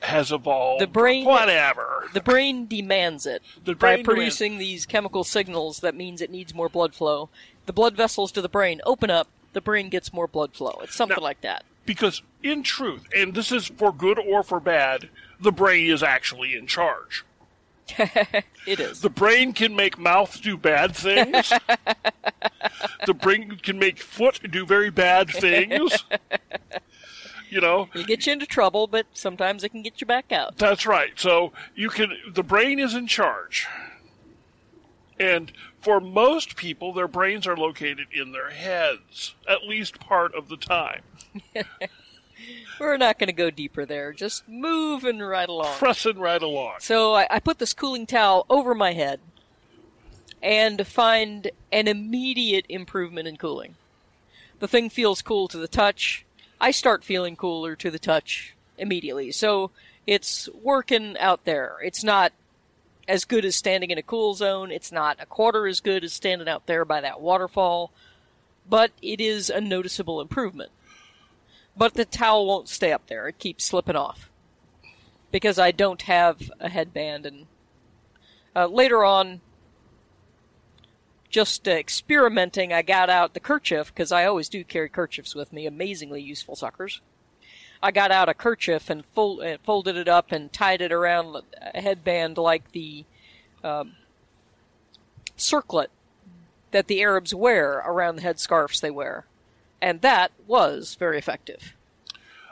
has 0.00 0.30
evolved. 0.32 0.80
The 0.80 0.86
brain- 0.86 1.24
whatever. 1.24 2.08
The 2.12 2.20
brain 2.20 2.66
demands 2.66 3.26
it 3.26 3.42
The 3.64 3.74
by 3.74 3.96
brain 3.96 4.04
producing 4.04 4.58
these 4.58 4.86
chemical 4.86 5.24
signals 5.24 5.80
that 5.80 5.94
means 5.94 6.20
it 6.20 6.30
needs 6.30 6.54
more 6.54 6.68
blood 6.68 6.94
flow. 6.94 7.28
The 7.68 7.74
blood 7.74 7.94
vessels 7.96 8.32
to 8.32 8.40
the 8.40 8.48
brain 8.48 8.80
open 8.86 9.10
up, 9.10 9.28
the 9.52 9.60
brain 9.60 9.90
gets 9.90 10.10
more 10.10 10.26
blood 10.26 10.54
flow. 10.54 10.80
It's 10.82 10.94
something 10.96 11.18
Now- 11.18 11.22
like 11.22 11.42
that. 11.42 11.66
because, 11.84 12.22
in 12.42 12.62
truth, 12.62 13.02
and 13.14 13.34
this 13.34 13.52
is 13.52 13.66
for 13.66 13.92
good 13.92 14.18
or 14.18 14.42
for 14.42 14.58
bad, 14.58 15.10
the 15.38 15.52
brain 15.52 15.90
is 15.90 16.02
actually 16.02 16.56
in 16.56 16.66
charge. 16.66 17.26
It 18.66 18.80
is. 18.80 19.02
The 19.02 19.10
brain 19.10 19.52
can 19.52 19.76
make 19.76 19.98
mouth 19.98 20.40
do 20.40 20.56
bad 20.56 20.96
things. 20.96 21.52
the 23.06 23.12
brain 23.14 23.58
can 23.62 23.78
make 23.78 23.98
foot 23.98 24.40
do 24.50 24.64
very 24.64 24.90
bad 24.90 25.28
things. 25.28 26.04
You 27.50 27.62
know, 27.62 27.88
it 27.94 28.06
gets 28.06 28.26
you 28.26 28.34
into 28.34 28.44
trouble, 28.44 28.86
but 28.86 29.06
sometimes 29.14 29.64
it 29.64 29.70
can 29.70 29.80
get 29.80 30.02
you 30.02 30.06
back 30.06 30.32
out. 30.32 30.58
That's 30.58 30.84
right. 30.84 31.12
So 31.16 31.52
you 31.74 31.88
can 31.88 32.12
the 32.30 32.42
brain 32.42 32.78
is 32.78 32.94
in 32.94 33.06
charge. 33.06 33.66
And 35.18 35.50
for 35.80 36.00
most 36.00 36.56
people 36.56 36.92
their 36.92 37.08
brains 37.08 37.46
are 37.46 37.56
located 37.56 38.08
in 38.12 38.32
their 38.32 38.50
heads 38.50 39.34
at 39.48 39.64
least 39.64 40.00
part 40.00 40.34
of 40.34 40.48
the 40.48 40.56
time. 40.56 41.02
We're 42.80 42.96
not 42.96 43.18
going 43.18 43.28
to 43.28 43.32
go 43.32 43.50
deeper 43.50 43.84
there. 43.84 44.12
Just 44.12 44.48
moving 44.48 45.18
right 45.18 45.48
along. 45.48 45.74
Pressing 45.78 46.18
right 46.18 46.40
along. 46.40 46.76
So 46.78 47.14
I, 47.14 47.26
I 47.30 47.40
put 47.40 47.58
this 47.58 47.74
cooling 47.74 48.06
towel 48.06 48.46
over 48.48 48.74
my 48.74 48.92
head 48.92 49.20
and 50.42 50.86
find 50.86 51.50
an 51.72 51.88
immediate 51.88 52.64
improvement 52.68 53.26
in 53.26 53.36
cooling. 53.36 53.74
The 54.60 54.68
thing 54.68 54.88
feels 54.90 55.22
cool 55.22 55.48
to 55.48 55.58
the 55.58 55.68
touch. 55.68 56.24
I 56.60 56.70
start 56.70 57.04
feeling 57.04 57.36
cooler 57.36 57.74
to 57.76 57.90
the 57.90 57.98
touch 57.98 58.54
immediately. 58.76 59.32
So 59.32 59.70
it's 60.06 60.48
working 60.62 61.16
out 61.18 61.44
there. 61.44 61.76
It's 61.82 62.04
not 62.04 62.32
as 63.08 63.24
good 63.24 63.44
as 63.44 63.56
standing 63.56 63.90
in 63.90 63.98
a 63.98 64.02
cool 64.02 64.34
zone. 64.34 64.70
It's 64.70 64.92
not 64.92 65.16
a 65.18 65.26
quarter 65.26 65.66
as 65.66 65.80
good 65.80 66.04
as 66.04 66.12
standing 66.12 66.48
out 66.48 66.66
there 66.66 66.84
by 66.84 67.00
that 67.00 67.20
waterfall. 67.20 67.90
But 68.68 68.92
it 69.00 69.20
is 69.20 69.48
a 69.48 69.62
noticeable 69.62 70.20
improvement. 70.20 70.70
But 71.74 71.94
the 71.94 72.04
towel 72.04 72.46
won't 72.46 72.68
stay 72.68 72.92
up 72.92 73.06
there. 73.06 73.26
It 73.28 73.38
keeps 73.38 73.64
slipping 73.64 73.96
off 73.96 74.30
because 75.32 75.58
I 75.58 75.70
don't 75.70 76.02
have 76.02 76.50
a 76.60 76.68
headband. 76.68 77.24
And 77.24 77.46
uh, 78.54 78.66
later 78.66 79.04
on, 79.04 79.40
just 81.30 81.66
uh, 81.66 81.72
experimenting, 81.72 82.72
I 82.72 82.82
got 82.82 83.08
out 83.08 83.32
the 83.32 83.40
kerchief 83.40 83.88
because 83.88 84.12
I 84.12 84.26
always 84.26 84.48
do 84.48 84.64
carry 84.64 84.88
kerchiefs 84.88 85.34
with 85.34 85.52
me. 85.52 85.66
Amazingly 85.66 86.20
useful 86.20 86.56
suckers. 86.56 87.00
I 87.82 87.90
got 87.90 88.10
out 88.10 88.28
a 88.28 88.34
kerchief 88.34 88.90
and 88.90 89.04
fold, 89.14 89.42
uh, 89.42 89.58
folded 89.64 89.96
it 89.96 90.08
up 90.08 90.32
and 90.32 90.52
tied 90.52 90.80
it 90.80 90.92
around 90.92 91.36
a 91.60 91.80
headband 91.80 92.38
like 92.38 92.72
the 92.72 93.04
um, 93.62 93.92
circlet 95.36 95.90
that 96.70 96.86
the 96.86 97.00
Arabs 97.02 97.34
wear 97.34 97.82
around 97.86 98.16
the 98.16 98.22
headscarves 98.22 98.80
they 98.80 98.90
wear. 98.90 99.26
And 99.80 100.00
that 100.00 100.32
was 100.46 100.96
very 100.96 101.18
effective. 101.18 101.74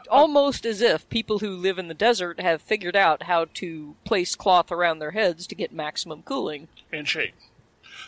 Almost 0.08 0.64
as 0.64 0.80
if 0.80 1.08
people 1.08 1.40
who 1.40 1.50
live 1.50 1.78
in 1.78 1.88
the 1.88 1.94
desert 1.94 2.38
have 2.38 2.62
figured 2.62 2.94
out 2.94 3.24
how 3.24 3.46
to 3.54 3.96
place 4.04 4.36
cloth 4.36 4.70
around 4.70 5.00
their 5.00 5.10
heads 5.10 5.48
to 5.48 5.56
get 5.56 5.72
maximum 5.72 6.22
cooling. 6.22 6.68
And 6.92 7.08
shade. 7.08 7.32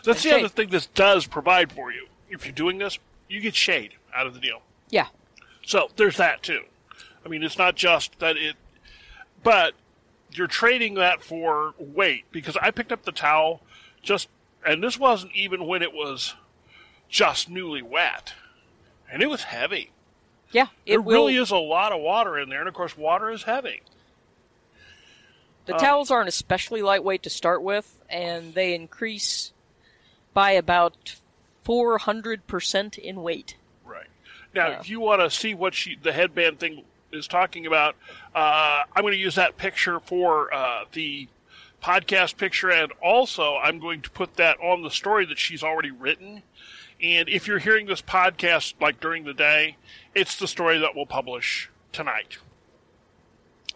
That's 0.05 0.25
And 0.25 0.33
the 0.33 0.39
other 0.39 0.49
thing 0.49 0.69
this 0.69 0.87
does 0.87 1.27
provide 1.27 1.73
for 1.73 1.91
you. 1.91 2.07
If 2.31 2.45
you're 2.45 2.55
doing 2.55 2.79
this, 2.79 3.01
you 3.29 3.41
get 3.41 3.57
shade 3.57 3.95
out 4.15 4.29
of 4.29 4.35
the 4.35 4.41
deal. 4.41 4.63
Yeah. 4.91 5.09
So 5.67 5.91
there's 5.97 6.17
that 6.19 6.43
too. 6.45 6.63
I 7.29 7.31
mean, 7.31 7.43
it's 7.43 7.59
not 7.59 7.77
just 7.77 8.19
that 8.21 8.39
it, 8.39 8.57
but 9.43 9.75
you're 10.33 10.47
trading 10.47 10.95
that 10.95 11.23
for 11.23 11.75
weight 11.79 12.25
because 12.33 12.57
I 12.57 12.71
picked 12.71 12.91
up 12.91 13.03
the 13.05 13.13
towel 13.13 13.61
just, 14.03 14.29
and 14.65 14.83
this 14.83 14.99
wasn't 14.99 15.33
even 15.37 15.67
when 15.67 15.83
it 15.83 15.93
was 15.93 16.35
just 17.11 17.51
newly 17.51 17.83
wet, 17.83 18.33
and 19.13 19.23
it 19.23 19.29
was 19.29 19.43
heavy. 19.45 19.91
Yeah. 20.53 20.69
It 20.87 20.93
There 20.93 21.01
will, 21.03 21.13
really 21.27 21.37
is 21.37 21.51
a 21.51 21.59
lot 21.59 21.93
of 21.93 22.01
water 22.01 22.39
in 22.39 22.49
there, 22.49 22.61
and 22.61 22.69
of 22.69 22.73
course, 22.75 22.97
water 22.97 23.29
is 23.29 23.43
heavy. 23.43 23.83
The 25.67 25.75
Um, 25.75 25.81
towels 25.81 26.11
aren't 26.11 26.29
especially 26.29 26.81
lightweight 26.81 27.23
to 27.25 27.31
start 27.31 27.61
with, 27.63 27.99
and 28.09 28.55
they 28.55 28.73
increase 28.75 29.53
by 30.33 30.53
about 30.53 31.17
400% 31.67 32.97
in 32.97 33.23
weight. 33.23 33.57
Right. 33.85 34.07
Now, 34.55 34.69
Yeah. 34.69 34.81
if 34.81 34.89
you 34.89 35.01
want 35.01 35.21
to 35.21 35.29
see 35.31 35.53
what 35.53 35.75
she, 35.75 35.95
the 35.95 36.15
headband 36.15 36.59
thing 36.59 36.85
is 37.13 37.27
talking 37.27 37.67
about, 37.67 37.97
uh, 38.35 38.83
I'm 38.95 39.03
going 39.03 39.13
to 39.13 39.19
use 39.19 39.35
that 39.37 39.57
picture 39.57 40.01
for 40.01 40.53
uh, 40.53 40.85
the 40.93 41.29
podcast 41.83 42.37
picture, 42.37 42.71
and 42.71 42.93
also 43.03 43.57
I'm 43.57 43.79
going 43.79 44.03
to 44.03 44.11
put 44.11 44.37
that 44.37 44.59
on 44.61 44.83
the 44.83 44.91
story 44.91 45.25
that 45.27 45.39
she's 45.39 45.63
already 45.63 45.91
written. 45.91 46.43
And 47.01 47.29
if 47.29 47.47
you're 47.47 47.61
hearing 47.61 47.87
this 47.87 48.03
podcast 48.03 48.75
like 48.81 49.01
during 49.01 49.25
the 49.25 49.35
day, 49.35 49.77
it's 50.15 50.37
the 50.37 50.49
story 50.49 50.79
that 50.79 50.97
we'll 50.97 51.07
publish 51.07 51.71
tonight. 51.93 52.39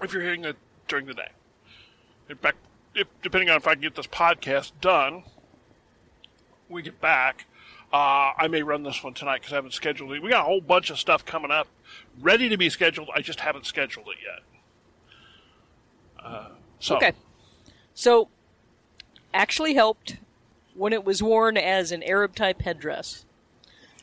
If 0.02 0.12
you're 0.12 0.22
hearing 0.22 0.44
it 0.44 0.56
during 0.88 1.06
the 1.06 1.14
day, 1.14 1.28
in 2.28 2.36
fact, 2.36 2.58
if, 2.94 3.06
depending 3.22 3.48
on 3.48 3.56
if 3.56 3.66
I 3.66 3.74
can 3.74 3.82
get 3.82 3.94
this 3.94 4.08
podcast 4.08 4.72
done, 4.80 5.22
we 6.68 6.82
get 6.82 7.00
back. 7.00 7.46
Uh, 7.92 8.32
I 8.38 8.48
may 8.48 8.62
run 8.62 8.82
this 8.82 9.04
one 9.04 9.12
tonight 9.12 9.40
because 9.40 9.52
I 9.52 9.56
haven't 9.56 9.74
scheduled 9.74 10.12
it. 10.12 10.22
We 10.22 10.30
got 10.30 10.40
a 10.40 10.44
whole 10.44 10.62
bunch 10.62 10.88
of 10.90 10.98
stuff 10.98 11.24
coming 11.26 11.50
up, 11.50 11.68
ready 12.20 12.48
to 12.48 12.56
be 12.56 12.70
scheduled. 12.70 13.10
I 13.14 13.20
just 13.20 13.40
haven't 13.40 13.66
scheduled 13.66 14.08
it 14.08 14.16
yet. 14.24 14.42
Uh, 16.24 16.48
so 16.78 16.96
Okay. 16.96 17.12
So, 17.94 18.28
actually 19.34 19.74
helped 19.74 20.16
when 20.74 20.94
it 20.94 21.04
was 21.04 21.22
worn 21.22 21.58
as 21.58 21.92
an 21.92 22.02
Arab 22.02 22.34
type 22.34 22.62
headdress. 22.62 23.26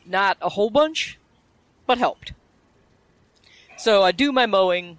Not 0.06 0.36
a 0.40 0.50
whole 0.50 0.70
bunch, 0.70 1.18
but 1.86 1.98
helped. 1.98 2.32
So 3.76 4.04
I 4.04 4.12
do 4.12 4.30
my 4.30 4.46
mowing, 4.46 4.98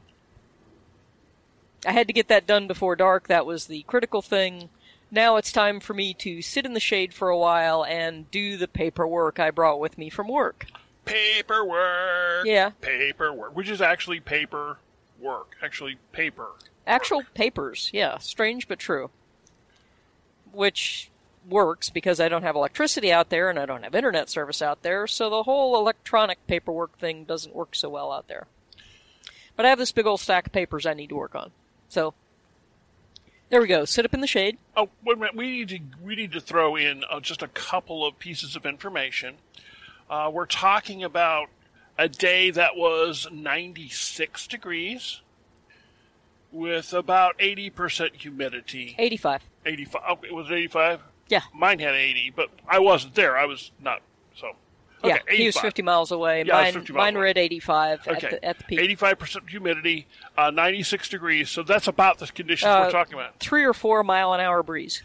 I 1.86 1.91
had 1.91 2.07
to 2.07 2.13
get 2.13 2.27
that 2.27 2.45
done 2.45 2.67
before 2.67 2.95
dark. 2.95 3.27
That 3.27 3.45
was 3.45 3.65
the 3.65 3.83
critical 3.83 4.21
thing. 4.21 4.69
Now 5.13 5.35
it's 5.35 5.51
time 5.51 5.81
for 5.81 5.93
me 5.93 6.13
to 6.15 6.41
sit 6.41 6.65
in 6.65 6.73
the 6.73 6.79
shade 6.79 7.13
for 7.13 7.27
a 7.27 7.37
while 7.37 7.83
and 7.83 8.31
do 8.31 8.55
the 8.55 8.67
paperwork 8.67 9.39
I 9.39 9.51
brought 9.51 9.81
with 9.81 9.97
me 9.97 10.09
from 10.09 10.29
work. 10.29 10.67
Paperwork. 11.03 12.45
Yeah. 12.45 12.71
Paperwork, 12.79 13.53
which 13.53 13.69
is 13.69 13.81
actually 13.81 14.21
paper 14.21 14.77
work. 15.19 15.57
Actually, 15.61 15.97
paper. 16.13 16.51
Actual 16.87 17.23
papers, 17.33 17.89
yeah. 17.93 18.17
Strange 18.19 18.69
but 18.69 18.79
true. 18.79 19.09
Which 20.53 21.09
works 21.47 21.89
because 21.89 22.21
I 22.21 22.29
don't 22.29 22.43
have 22.43 22.55
electricity 22.55 23.11
out 23.11 23.29
there 23.29 23.49
and 23.49 23.59
I 23.59 23.65
don't 23.65 23.83
have 23.83 23.95
internet 23.95 24.29
service 24.29 24.61
out 24.61 24.81
there, 24.81 25.07
so 25.07 25.29
the 25.29 25.43
whole 25.43 25.75
electronic 25.75 26.45
paperwork 26.47 26.97
thing 26.97 27.25
doesn't 27.25 27.55
work 27.55 27.75
so 27.75 27.89
well 27.89 28.11
out 28.11 28.29
there. 28.29 28.47
But 29.57 29.65
I 29.65 29.69
have 29.69 29.79
this 29.79 29.91
big 29.91 30.05
old 30.05 30.21
stack 30.21 30.47
of 30.47 30.53
papers 30.53 30.85
I 30.85 30.93
need 30.93 31.09
to 31.09 31.15
work 31.15 31.35
on. 31.35 31.51
So, 31.89 32.13
there 33.51 33.62
we 33.62 33.67
go. 33.67 33.86
Sit 33.86 34.05
up 34.05 34.13
in 34.13 34.22
the 34.22 34.27
shade. 34.27 34.58
Oh, 34.75 34.89
wait 35.03 35.17
a 35.17 35.20
minute. 35.20 35.36
We 35.36 35.51
need 35.51 35.70
to 35.70 35.79
we 36.01 36.15
need 36.15 36.31
to 36.31 36.41
throw 36.41 36.75
in 36.75 37.03
uh, 37.10 37.20
just 37.20 37.43
a 37.43 37.48
couple 37.50 38.05
of 38.05 38.17
pieces 38.17 38.55
of 38.55 38.65
information. 38.65 39.36
Uh, 40.10 40.31
we're 40.34 40.46
talking 40.46 41.03
about 41.03 41.50
a 41.98 42.10
day 42.10 42.50
that 42.50 42.75
was 42.75 43.27
96 43.31 44.48
degrees 44.48 45.22
with 46.51 46.93
about 46.93 47.38
80% 47.39 48.15
humidity. 48.15 48.96
85. 48.98 49.43
85. 49.65 50.01
Okay, 50.12 50.27
it 50.27 50.34
was 50.34 50.51
85. 50.51 51.01
Yeah. 51.29 51.41
Mine 51.53 51.79
had 51.79 51.96
80, 51.96 52.34
but 52.36 52.50
I 52.67 52.79
wasn't 52.79 53.15
there. 53.15 53.38
I 53.38 53.46
was 53.46 53.72
not. 53.79 54.01
So. 54.36 54.55
Yeah, 55.03 55.15
Okay, 55.17 55.38
he 55.38 55.46
was 55.48 55.58
50 55.58 55.81
miles 55.81 56.12
away. 56.12 56.43
Yeah, 56.46 56.53
mine 56.53 56.74
50 56.74 56.93
miles 56.93 57.03
mine 57.05 57.13
were 57.15 57.22
away. 57.22 57.29
at 57.31 57.38
85 57.38 58.00
Okay. 58.08 58.12
at, 58.12 58.22
the, 58.31 58.46
at 58.46 58.58
the 58.60 58.63
peak. 58.65 58.79
85% 59.00 59.50
humidity, 59.50 60.08
uh, 60.38 60.51
96 60.51 61.10
degrees. 61.10 61.50
So 61.50 61.63
that's 61.63 61.88
about 61.88 62.20
the 62.20 62.27
conditions 62.27 62.70
Uh, 62.70 62.84
we're 62.86 62.91
talking 62.91 63.13
about. 63.15 63.39
Three 63.39 63.63
or 63.63 63.74
four 63.74 64.03
mile 64.03 64.34
an 64.34 64.39
hour 64.39 64.62
breeze. 64.63 65.01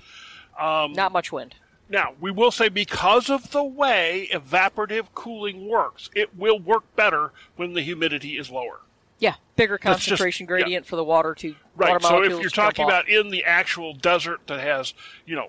Um, 0.59 0.93
Not 0.93 1.13
much 1.13 1.33
wind. 1.33 1.55
Now, 1.89 2.15
we 2.21 2.31
will 2.31 2.51
say 2.51 2.69
because 2.69 3.31
of 3.31 3.53
the 3.53 3.63
way 3.63 4.29
evaporative 4.33 5.07
cooling 5.15 5.69
works, 5.69 6.11
it 6.17 6.37
will 6.37 6.59
work 6.59 6.83
better 6.97 7.33
when 7.55 7.75
the 7.75 7.83
humidity 7.83 8.37
is 8.39 8.51
lower. 8.51 8.81
Yeah, 9.19 9.35
bigger 9.55 9.79
That's 9.83 9.99
just- 10.01 10.09
concentration 10.09 10.45
yeah. 10.45 10.49
gradient 10.49 10.87
for 10.87 10.97
the 10.97 11.05
water 11.05 11.35
to 11.37 11.55
Right. 11.77 11.93
water 11.93 12.07
So 12.07 12.23
if 12.25 12.41
you're 12.41 12.51
talking 12.51 12.85
about 12.85 13.09
in 13.09 13.29
the 13.31 13.45
actual 13.45 13.95
desert 13.95 14.41
that 14.49 14.61
has, 14.61 14.95
you 15.25 15.37
know, 15.37 15.49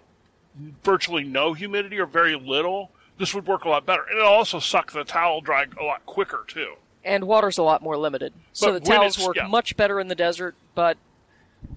virtually 0.84 1.24
no 1.24 1.54
humidity 1.54 2.00
or 2.00 2.06
very 2.06 2.36
little, 2.36 2.92
this 3.20 3.34
would 3.34 3.48
work 3.48 3.66
a 3.66 3.70
lot 3.70 3.86
better. 3.86 4.04
And 4.10 4.18
it'll 4.20 4.30
also 4.30 4.60
suck 4.60 4.92
the 4.92 5.04
towel 5.04 5.42
dry 5.42 5.66
a 5.80 5.84
lot 5.84 6.06
quicker 6.06 6.44
too. 6.48 6.76
and 7.04 7.24
water's 7.26 7.58
a 7.58 7.64
lot 7.64 7.82
more 7.82 7.98
limited. 7.98 8.34
So 8.54 8.68
But 8.74 8.84
the 8.84 8.90
towels 8.92 9.18
work 9.20 9.36
yeah. 9.38 9.48
much 9.48 9.78
better 9.78 10.00
in 10.00 10.08
the 10.08 10.16
desert, 10.16 10.56
but 10.76 10.98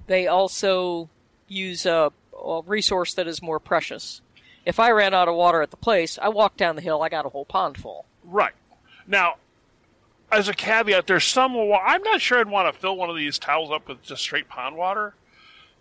they 0.06 0.26
also 0.26 1.08
use 1.48 1.86
a, 1.86 2.12
a 2.36 2.62
resource 2.66 3.14
that 3.14 3.26
is 3.28 3.40
more 3.42 3.58
precious. 3.60 4.20
If 4.66 4.78
I 4.80 4.90
ran 4.90 5.14
out 5.14 5.28
of 5.28 5.34
water 5.36 5.62
at 5.62 5.70
the 5.70 5.76
place, 5.76 6.18
I 6.20 6.28
walked 6.28 6.56
down 6.58 6.76
the 6.76 6.82
hill, 6.82 7.02
I 7.02 7.08
got 7.08 7.26
a 7.26 7.30
whole 7.30 7.44
pond 7.44 7.78
full. 7.78 8.06
Right. 8.24 8.52
Now, 9.06 9.36
as 10.30 10.48
a 10.48 10.54
caveat, 10.54 11.06
there's 11.06 11.24
some. 11.24 11.56
I'm 11.56 12.02
not 12.02 12.20
sure 12.20 12.38
I'd 12.38 12.48
want 12.48 12.72
to 12.72 12.78
fill 12.80 12.96
one 12.96 13.08
of 13.10 13.16
these 13.16 13.38
towels 13.38 13.70
up 13.72 13.88
with 13.88 14.02
just 14.02 14.22
straight 14.22 14.48
pond 14.48 14.76
water 14.76 15.14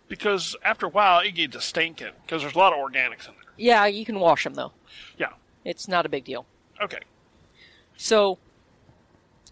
because 0.08 0.56
after 0.64 0.86
a 0.86 0.88
while 0.88 1.20
it 1.20 1.32
gets 1.32 1.52
to 1.54 1.60
stinking 1.60 2.12
because 2.26 2.42
there's 2.42 2.54
a 2.54 2.58
lot 2.58 2.72
of 2.72 2.78
organics 2.78 3.28
in 3.28 3.34
there. 3.34 3.52
Yeah, 3.56 3.86
you 3.86 4.04
can 4.04 4.18
wash 4.18 4.42
them 4.44 4.54
though. 4.54 4.72
Yeah. 5.18 5.28
It's 5.64 5.88
not 5.88 6.06
a 6.06 6.10
big 6.10 6.24
deal. 6.24 6.46
Okay. 6.80 7.00
So, 7.96 8.38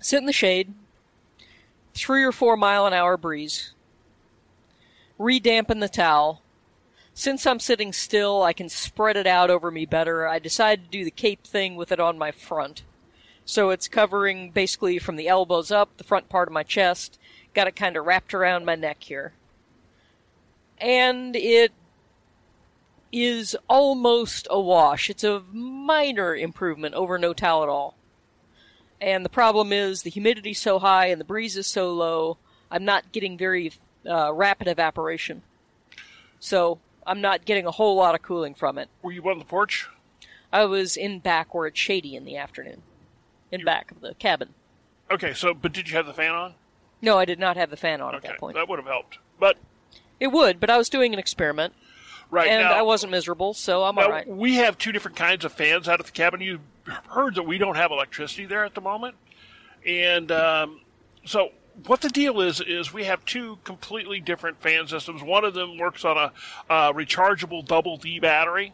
sit 0.00 0.18
in 0.18 0.26
the 0.26 0.32
shade, 0.32 0.72
three 1.94 2.24
or 2.24 2.32
four 2.32 2.56
mile 2.56 2.86
an 2.86 2.94
hour 2.94 3.16
breeze, 3.16 3.72
redampen 5.18 5.80
the 5.80 5.88
towel. 5.88 6.42
Since 7.12 7.46
I'm 7.46 7.58
sitting 7.58 7.92
still, 7.92 8.42
I 8.42 8.52
can 8.52 8.68
spread 8.68 9.16
it 9.16 9.26
out 9.26 9.50
over 9.50 9.70
me 9.70 9.84
better. 9.84 10.26
I 10.26 10.38
decided 10.38 10.84
to 10.84 10.98
do 10.98 11.04
the 11.04 11.10
cape 11.10 11.44
thing 11.44 11.74
with 11.74 11.90
it 11.90 11.98
on 11.98 12.16
my 12.16 12.30
front. 12.30 12.84
So 13.44 13.70
it's 13.70 13.88
covering 13.88 14.50
basically 14.50 14.98
from 14.98 15.16
the 15.16 15.26
elbows 15.26 15.70
up, 15.72 15.96
the 15.96 16.04
front 16.04 16.28
part 16.28 16.48
of 16.48 16.52
my 16.52 16.62
chest, 16.62 17.18
got 17.54 17.66
it 17.66 17.74
kind 17.74 17.96
of 17.96 18.06
wrapped 18.06 18.34
around 18.34 18.64
my 18.64 18.76
neck 18.76 19.02
here. 19.02 19.32
And 20.78 21.34
it 21.34 21.72
is 23.12 23.56
almost 23.68 24.46
a 24.50 24.60
wash. 24.60 25.08
It's 25.10 25.24
a 25.24 25.42
minor 25.52 26.34
improvement 26.34 26.94
over 26.94 27.18
no 27.18 27.32
towel 27.32 27.62
at 27.62 27.68
all. 27.68 27.96
And 29.00 29.24
the 29.24 29.28
problem 29.30 29.72
is 29.72 30.02
the 30.02 30.10
humidity's 30.10 30.60
so 30.60 30.78
high 30.78 31.06
and 31.06 31.20
the 31.20 31.24
breeze 31.24 31.56
is 31.56 31.66
so 31.66 31.92
low, 31.92 32.38
I'm 32.70 32.84
not 32.84 33.12
getting 33.12 33.38
very 33.38 33.72
uh, 34.08 34.32
rapid 34.34 34.66
evaporation. 34.68 35.42
So 36.40 36.78
I'm 37.06 37.20
not 37.20 37.44
getting 37.44 37.66
a 37.66 37.70
whole 37.70 37.96
lot 37.96 38.14
of 38.14 38.22
cooling 38.22 38.54
from 38.54 38.76
it. 38.78 38.88
Were 39.02 39.12
you 39.12 39.22
on 39.30 39.38
the 39.38 39.44
porch? 39.44 39.88
I 40.52 40.64
was 40.64 40.96
in 40.96 41.20
back 41.20 41.54
where 41.54 41.66
it's 41.66 41.78
shady 41.78 42.16
in 42.16 42.24
the 42.24 42.36
afternoon. 42.36 42.82
In 43.50 43.64
back 43.64 43.90
of 43.90 44.00
the 44.00 44.14
cabin. 44.14 44.50
Okay. 45.10 45.32
So, 45.32 45.54
but 45.54 45.72
did 45.72 45.88
you 45.88 45.96
have 45.96 46.06
the 46.06 46.12
fan 46.12 46.34
on? 46.34 46.54
No, 47.00 47.18
I 47.18 47.24
did 47.24 47.38
not 47.38 47.56
have 47.56 47.70
the 47.70 47.76
fan 47.76 48.00
on 48.00 48.14
at 48.14 48.18
Okay, 48.18 48.28
that 48.28 48.38
point. 48.38 48.56
that 48.56 48.68
would 48.68 48.78
have 48.78 48.88
helped. 48.88 49.18
But 49.38 49.56
It 50.20 50.28
would, 50.28 50.58
but 50.58 50.68
I 50.68 50.76
was 50.76 50.88
doing 50.88 51.12
an 51.12 51.18
experiment, 51.20 51.72
right 52.30 52.48
and 52.48 52.62
now, 52.62 52.72
I 52.72 52.82
wasn't 52.82 53.10
miserable, 53.12 53.54
so 53.54 53.84
I'm 53.84 53.94
Now, 53.96 54.02
alright. 54.04 54.28
we 54.28 54.56
have 54.56 54.78
two 54.78 54.92
different 54.92 55.16
kinds 55.16 55.44
of 55.44 55.52
fans 55.52 55.88
out 55.88 56.00
at 56.00 56.06
the 56.06 56.12
cabin. 56.12 56.40
You 56.40 56.60
heard 57.08 57.34
that 57.36 57.44
we 57.44 57.58
don't 57.58 57.76
have 57.76 57.90
electricity 57.90 58.46
there 58.46 58.64
at 58.64 58.74
the 58.74 58.80
moment, 58.80 59.14
and 59.86 60.30
um, 60.32 60.80
so 61.24 61.50
what 61.86 62.00
the 62.00 62.08
deal 62.08 62.40
is 62.40 62.60
is 62.60 62.92
we 62.92 63.04
have 63.04 63.24
two 63.24 63.58
completely 63.64 64.20
different 64.20 64.60
fan 64.60 64.86
systems. 64.88 65.22
One 65.22 65.44
of 65.44 65.54
them 65.54 65.78
works 65.78 66.04
on 66.04 66.16
a 66.16 66.32
uh, 66.68 66.92
rechargeable 66.92 67.64
double 67.66 67.96
D 67.98 68.18
battery, 68.20 68.72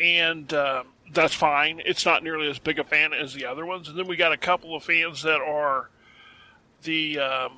and 0.00 0.52
uh, 0.52 0.82
that's 1.12 1.34
fine. 1.34 1.80
It's 1.84 2.04
not 2.04 2.22
nearly 2.22 2.48
as 2.50 2.58
big 2.58 2.78
a 2.78 2.84
fan 2.84 3.12
as 3.12 3.32
the 3.34 3.46
other 3.46 3.64
ones. 3.64 3.88
And 3.88 3.98
then 3.98 4.06
we 4.06 4.16
got 4.16 4.32
a 4.32 4.36
couple 4.36 4.74
of 4.74 4.82
fans 4.84 5.22
that 5.22 5.40
are 5.40 5.88
the 6.82 7.18
um, 7.20 7.52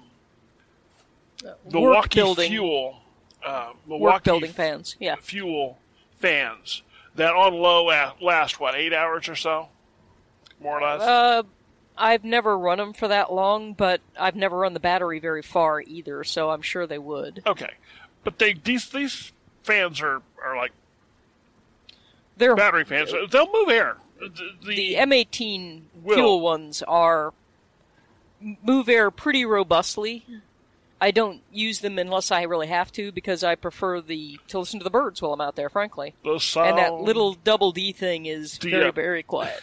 Milwaukee 1.71 2.21
building- 2.21 2.51
Fuel. 2.51 3.01
Uh, 3.47 3.69
Work 3.69 3.89
Milwaukee 3.89 4.25
building 4.25 4.53
fans, 4.53 4.97
yeah. 4.99 5.15
fuel 5.21 5.79
fans 6.19 6.83
that 7.15 7.33
on 7.33 7.55
low 7.55 7.87
last 8.21 8.59
what 8.59 8.75
eight 8.75 8.93
hours 8.93 9.29
or 9.29 9.37
so, 9.37 9.69
more 10.61 10.81
or 10.81 10.83
less. 10.83 11.01
Uh, 11.01 11.43
I've 11.97 12.25
never 12.25 12.59
run 12.59 12.79
them 12.79 12.93
for 12.93 13.09
that 13.09 13.33
long, 13.33 13.73
but 13.73 14.01
I've 14.19 14.37
never 14.37 14.59
run 14.59 14.75
the 14.75 14.81
battery 14.81 15.19
very 15.19 15.43
far 15.43 15.81
either, 15.81 16.25
so 16.25 16.51
I'm 16.51 16.63
sure 16.63 16.87
they 16.87 16.99
would. 16.99 17.43
okay, 17.47 17.75
but 18.25 18.39
they 18.39 18.53
these 18.53 18.91
these 18.91 19.33
fans 19.63 20.01
are 20.01 20.23
are 20.45 20.57
like 20.57 20.73
They're 22.37 22.57
battery 22.57 22.85
fans. 22.85 23.13
They'll 23.31 23.53
move 23.53 23.69
air. 23.69 23.99
The, 24.19 24.53
the 24.67 24.95
M18 24.95 25.83
Will. 26.03 26.15
fuel 26.17 26.41
ones 26.41 26.83
are 26.83 27.33
move 28.41 28.89
air 28.89 29.11
pretty 29.11 29.45
robustly. 29.45 30.25
I 31.01 31.11
don't 31.11 31.43
use 31.53 31.81
them 31.81 31.99
unless 31.99 32.31
I 32.31 32.43
really 32.43 32.69
have 32.69 32.91
to 32.93 33.13
because 33.13 33.45
I 33.45 33.55
prefer 33.55 34.01
the 34.01 34.39
to 34.49 34.59
listen 34.59 34.81
to 34.81 34.85
the 34.85 34.91
birds 34.91 35.21
while 35.21 35.33
I'm 35.35 35.41
out 35.41 35.55
there, 35.57 35.69
frankly. 35.69 36.15
the 36.25 36.39
sound, 36.39 36.71
And 36.71 36.79
that 36.79 36.95
little 36.95 37.35
double 37.35 37.73
D 37.73 37.93
thing 37.93 38.27
is 38.27 38.57
D- 38.59 38.71
very 38.71 38.91
very 38.93 39.23
quiet. 39.23 39.63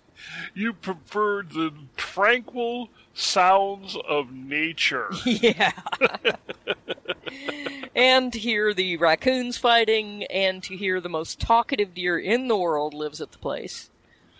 you 0.54 0.72
prefer 0.72 1.42
the 1.42 1.72
tranquil 1.96 2.88
sounds 3.14 3.96
of 4.08 4.32
nature. 4.32 5.10
yeah. 5.26 5.72
and 7.94 8.32
to 8.32 8.38
hear 8.38 8.72
the 8.74 8.96
raccoons 8.96 9.56
fighting, 9.58 10.24
and 10.24 10.62
to 10.64 10.76
hear 10.76 11.00
the 11.00 11.08
most 11.08 11.40
talkative 11.40 11.94
deer 11.94 12.18
in 12.18 12.48
the 12.48 12.56
world 12.56 12.94
lives 12.94 13.20
at 13.20 13.32
the 13.32 13.38
place. 13.38 13.90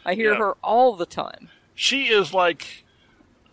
I 0.05 0.15
hear 0.15 0.33
Yeah. 0.33 0.39
her 0.39 0.53
all 0.63 0.95
the 0.97 1.07
time. 1.07 1.51
she 1.75 2.07
is 2.09 2.33
like. 2.35 2.85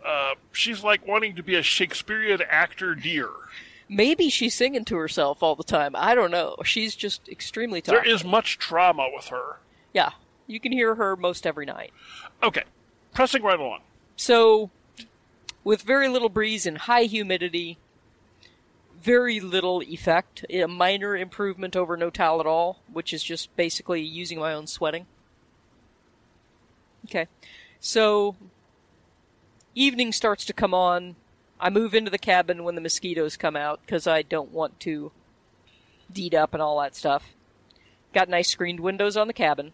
Uh, 0.08 0.36
she's 0.54 0.84
like 0.84 1.06
wanting 1.06 1.36
to 1.36 1.44
be 1.44 1.56
a 1.56 1.62
Shakespearean 1.62 2.42
actor 2.50 2.96
deer. 2.96 3.30
Maybe 3.90 4.30
she's 4.30 4.54
singing 4.56 4.86
to 4.86 4.96
herself 4.98 5.44
all 5.44 5.56
the 5.56 5.64
time. 5.64 5.96
I 5.96 6.16
don't 6.16 6.32
know. 6.32 6.56
She's 6.64 6.96
just 6.96 7.28
extremely 7.28 7.82
There 7.82 7.96
talkative. 7.96 8.16
is 8.16 8.24
much 8.24 8.58
trauma 8.58 9.10
with 9.14 9.28
her. 9.28 9.58
Yeah, 9.94 10.12
you 10.46 10.60
can 10.60 10.72
hear 10.72 10.96
her 10.96 11.16
most 11.16 11.46
every 11.46 11.66
night. 11.66 11.92
Okay, 12.42 12.64
pressing 13.14 13.44
right 13.44 13.60
along. 13.60 13.82
So, 14.16 14.70
with 15.64 15.82
very 15.82 16.08
little 16.08 16.30
breeze 16.30 16.66
and 16.66 16.78
high 16.78 17.04
humidity, 17.04 17.78
very 19.02 19.40
little 19.40 19.82
effect. 19.82 20.46
A 20.50 20.66
minor 20.68 21.16
improvement 21.16 21.76
over 21.76 21.96
no 21.98 22.10
towel 22.10 22.40
at 22.40 22.46
all, 22.46 22.80
which 22.92 23.14
is 23.14 23.24
just 23.24 23.54
basically 23.56 24.02
using 24.02 24.40
my 24.40 24.54
own 24.54 24.68
sweating. 24.68 25.06
Okay. 27.06 27.28
So, 27.80 28.36
evening 29.78 30.12
starts 30.12 30.46
to 30.46 30.54
come 30.54 30.74
on. 30.74 31.16
I 31.60 31.70
move 31.70 31.94
into 31.94 32.12
the 32.12 32.18
cabin 32.18 32.64
when 32.64 32.76
the 32.76 32.82
mosquitoes 32.82 33.38
come 33.38 33.56
out 33.56 33.80
because 33.86 34.08
I 34.08 34.22
don't 34.22 34.52
want 34.52 34.80
to 34.82 35.12
deed 36.12 36.36
up 36.36 36.54
and 36.54 36.62
all 36.62 36.80
that 36.82 36.96
stuff. 36.96 37.34
Got 38.14 38.30
nice 38.30 38.50
screened 38.50 38.80
windows 38.80 39.18
on 39.18 39.28
the 39.28 39.34
cabin. 39.34 39.74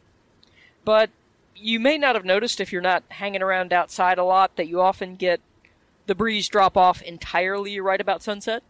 But 0.85 1.09
you 1.55 1.79
may 1.79 1.97
not 1.97 2.15
have 2.15 2.25
noticed 2.25 2.59
if 2.59 2.71
you're 2.71 2.81
not 2.81 3.03
hanging 3.09 3.41
around 3.41 3.71
outside 3.71 4.17
a 4.17 4.23
lot 4.23 4.55
that 4.55 4.67
you 4.67 4.81
often 4.81 5.15
get 5.15 5.39
the 6.05 6.15
breeze 6.15 6.49
drop 6.49 6.75
off 6.75 7.01
entirely 7.01 7.79
right 7.79 8.01
about 8.01 8.23
sunset. 8.23 8.63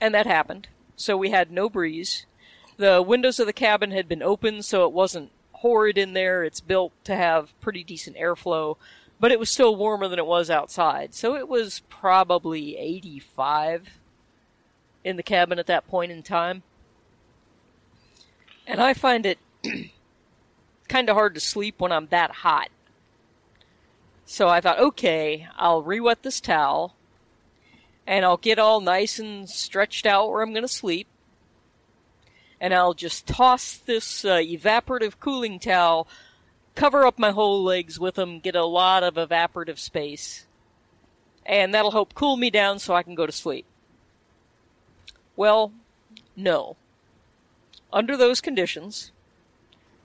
And 0.00 0.14
that 0.14 0.26
happened. 0.26 0.68
So 0.96 1.16
we 1.16 1.30
had 1.30 1.50
no 1.50 1.68
breeze. 1.68 2.26
The 2.76 3.02
windows 3.02 3.38
of 3.38 3.46
the 3.46 3.52
cabin 3.52 3.90
had 3.90 4.08
been 4.08 4.22
open, 4.22 4.62
so 4.62 4.86
it 4.86 4.92
wasn't 4.92 5.30
horrid 5.52 5.98
in 5.98 6.12
there. 6.14 6.42
It's 6.44 6.60
built 6.60 6.92
to 7.04 7.14
have 7.14 7.58
pretty 7.60 7.84
decent 7.84 8.16
airflow, 8.16 8.76
but 9.22 9.30
it 9.30 9.38
was 9.38 9.48
still 9.48 9.76
warmer 9.76 10.08
than 10.08 10.18
it 10.18 10.26
was 10.26 10.50
outside. 10.50 11.14
So 11.14 11.36
it 11.36 11.48
was 11.48 11.82
probably 11.88 12.76
85 12.76 14.00
in 15.04 15.16
the 15.16 15.22
cabin 15.22 15.60
at 15.60 15.68
that 15.68 15.86
point 15.86 16.10
in 16.10 16.24
time. 16.24 16.64
And 18.66 18.80
I 18.80 18.94
find 18.94 19.24
it 19.24 19.38
kind 20.88 21.08
of 21.08 21.14
hard 21.14 21.34
to 21.36 21.40
sleep 21.40 21.78
when 21.78 21.92
I'm 21.92 22.08
that 22.08 22.32
hot. 22.32 22.70
So 24.24 24.48
I 24.48 24.60
thought, 24.60 24.80
okay, 24.80 25.46
I'll 25.56 25.84
re-wet 25.84 26.24
this 26.24 26.40
towel, 26.40 26.96
and 28.04 28.24
I'll 28.24 28.36
get 28.36 28.58
all 28.58 28.80
nice 28.80 29.20
and 29.20 29.48
stretched 29.48 30.04
out 30.04 30.30
where 30.30 30.42
I'm 30.42 30.52
going 30.52 30.62
to 30.62 30.68
sleep, 30.68 31.06
and 32.60 32.74
I'll 32.74 32.94
just 32.94 33.28
toss 33.28 33.76
this 33.76 34.24
uh, 34.24 34.38
evaporative 34.38 35.20
cooling 35.20 35.60
towel, 35.60 36.08
cover 36.74 37.06
up 37.06 37.18
my 37.18 37.30
whole 37.30 37.62
legs 37.62 37.98
with 37.98 38.14
them, 38.14 38.40
get 38.40 38.56
a 38.56 38.64
lot 38.64 39.02
of 39.02 39.14
evaporative 39.14 39.78
space, 39.78 40.46
and 41.44 41.74
that'll 41.74 41.90
help 41.90 42.14
cool 42.14 42.36
me 42.36 42.50
down 42.50 42.78
so 42.78 42.94
I 42.94 43.02
can 43.02 43.14
go 43.14 43.26
to 43.26 43.32
sleep. 43.32 43.66
Well, 45.36 45.72
no. 46.36 46.76
Under 47.92 48.16
those 48.16 48.40
conditions, 48.40 49.12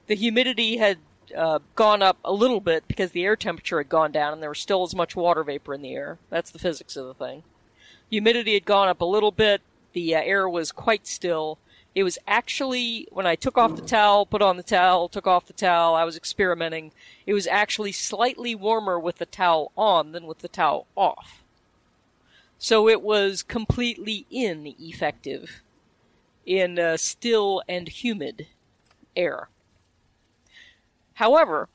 the 0.07 0.15
humidity 0.15 0.77
had 0.77 0.97
uh, 1.35 1.59
gone 1.75 2.01
up 2.01 2.17
a 2.23 2.33
little 2.33 2.59
bit 2.59 2.87
because 2.87 3.11
the 3.11 3.23
air 3.23 3.35
temperature 3.35 3.77
had 3.77 3.89
gone 3.89 4.11
down 4.11 4.33
and 4.33 4.41
there 4.41 4.49
was 4.49 4.59
still 4.59 4.83
as 4.83 4.95
much 4.95 5.15
water 5.15 5.43
vapor 5.43 5.73
in 5.73 5.81
the 5.81 5.93
air. 5.93 6.17
That's 6.29 6.51
the 6.51 6.59
physics 6.59 6.95
of 6.95 7.05
the 7.05 7.13
thing. 7.13 7.43
Humidity 8.09 8.53
had 8.53 8.65
gone 8.65 8.87
up 8.87 9.01
a 9.01 9.05
little 9.05 9.31
bit. 9.31 9.61
The 9.93 10.15
uh, 10.15 10.21
air 10.21 10.47
was 10.47 10.71
quite 10.71 11.07
still. 11.07 11.57
It 11.97 12.03
was 12.03 12.19
actually, 12.27 13.07
when 13.11 13.25
I 13.25 13.33
took 13.33 13.57
off 13.57 13.75
the 13.75 13.81
towel, 13.81 14.27
put 14.27 14.43
on 14.43 14.55
the 14.55 14.61
towel, 14.61 15.09
took 15.09 15.25
off 15.25 15.47
the 15.47 15.53
towel, 15.53 15.95
I 15.95 16.03
was 16.03 16.15
experimenting. 16.15 16.91
It 17.25 17.33
was 17.33 17.47
actually 17.47 17.91
slightly 17.91 18.53
warmer 18.53 18.99
with 18.99 19.17
the 19.17 19.25
towel 19.25 19.71
on 19.75 20.11
than 20.11 20.27
with 20.27 20.37
the 20.37 20.47
towel 20.47 20.85
off. 20.95 21.41
So 22.59 22.87
it 22.87 23.01
was 23.01 23.41
completely 23.41 24.27
ineffective 24.29 25.63
in 26.45 26.77
uh, 26.77 26.97
still 26.97 27.63
and 27.67 27.87
humid 27.87 28.45
air. 29.15 29.49
However, 31.15 31.67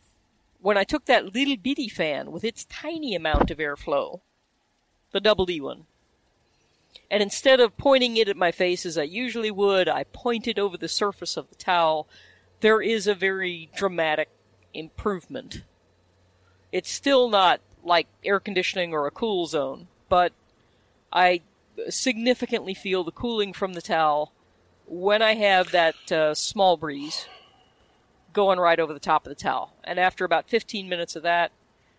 when 0.61 0.79
I 0.79 0.85
took 0.85 1.07
that 1.07 1.35
little 1.35 1.57
bitty 1.57 1.89
fan 1.89 2.31
with 2.31 2.45
its 2.45 2.65
tiny 2.67 3.17
amount 3.17 3.51
of 3.51 3.59
airflow, 3.59 4.21
the 5.11 5.19
double 5.19 5.47
D 5.47 5.61
one, 5.61 5.87
and 7.13 7.23
instead 7.23 7.61
of 7.61 7.77
pointing 7.77 8.17
it 8.17 8.31
at 8.31 8.39
my 8.39 8.51
face 8.51 8.87
as 8.87 8.97
I 8.97 9.03
usually 9.03 9.51
would, 9.51 9.87
I 9.87 10.05
pointed 10.05 10.59
over 10.59 10.79
the 10.79 10.89
surface 10.89 11.37
of 11.37 11.51
the 11.51 11.55
towel, 11.55 12.09
there 12.61 12.81
is 12.81 13.07
a 13.07 13.15
very 13.15 13.69
dramatic 13.77 14.31
improvement. 14.73 15.63
It's 16.73 16.91
still 16.91 17.29
not 17.29 17.61
like 17.85 18.07
air 18.25 18.41
conditioning 18.41 18.95
or 18.95 19.07
a 19.07 19.11
cool 19.11 19.45
zone, 19.45 19.89
but 20.09 20.33
I 21.13 21.43
significantly 21.91 22.73
feel 22.73 23.05
the 23.05 23.13
cooling 23.13 23.53
from 23.53 23.75
the 23.75 23.83
towel 23.83 24.33
when 24.87 25.21
I 25.21 25.35
have 25.35 25.71
that 25.71 26.11
uh, 26.11 26.35
small 26.35 26.79
breeze 26.79 27.29
going 28.33 28.59
right 28.59 28.81
over 28.81 28.95
the 28.95 28.99
top 28.99 29.27
of 29.27 29.31
the 29.31 29.35
towel. 29.43 29.75
And 29.85 30.01
after 30.01 30.25
about 30.25 30.49
15 30.49 30.89
minutes 30.89 31.15
of 31.15 31.23
that, 31.25 31.53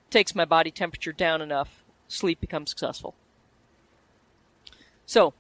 takes 0.10 0.34
my 0.34 0.46
body 0.46 0.72
temperature 0.72 1.14
down 1.14 1.40
enough, 1.40 1.84
sleep 2.08 2.42
becomes 2.42 2.72
successful. 2.72 3.14
So, 5.06 5.34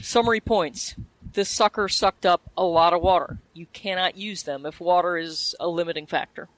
summary 0.00 0.40
points. 0.40 0.94
This 1.32 1.48
sucker 1.48 1.88
sucked 1.88 2.26
up 2.26 2.42
a 2.56 2.64
lot 2.64 2.92
of 2.92 3.00
water. 3.00 3.38
You 3.54 3.66
cannot 3.72 4.16
use 4.16 4.42
them 4.42 4.66
if 4.66 4.80
water 4.80 5.16
is 5.16 5.54
a 5.58 5.68
limiting 5.68 6.06
factor. 6.06 6.48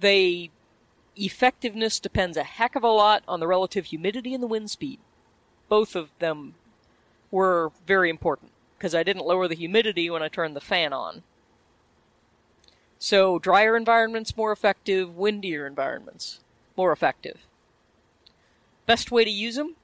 They 0.00 0.50
effectiveness 1.14 2.00
depends 2.00 2.36
a 2.36 2.42
heck 2.42 2.74
of 2.74 2.82
a 2.82 2.88
lot 2.88 3.22
on 3.28 3.38
the 3.38 3.46
relative 3.46 3.86
humidity 3.86 4.34
and 4.34 4.42
the 4.42 4.48
wind 4.48 4.70
speed. 4.70 4.98
Both 5.68 5.94
of 5.94 6.10
them 6.18 6.54
were 7.30 7.70
very 7.86 8.10
important 8.10 8.50
because 8.76 8.94
I 8.94 9.02
didn't 9.02 9.26
lower 9.26 9.46
the 9.46 9.54
humidity 9.54 10.10
when 10.10 10.22
I 10.22 10.28
turned 10.28 10.56
the 10.56 10.60
fan 10.60 10.92
on. 10.92 11.22
So 12.98 13.38
drier 13.38 13.76
environments 13.76 14.36
more 14.36 14.52
effective, 14.52 15.16
windier 15.16 15.66
environments 15.66 16.40
more 16.76 16.92
effective. 16.92 17.38
Best 18.86 19.10
way 19.10 19.24
to 19.24 19.30
use 19.30 19.56
them? 19.56 19.76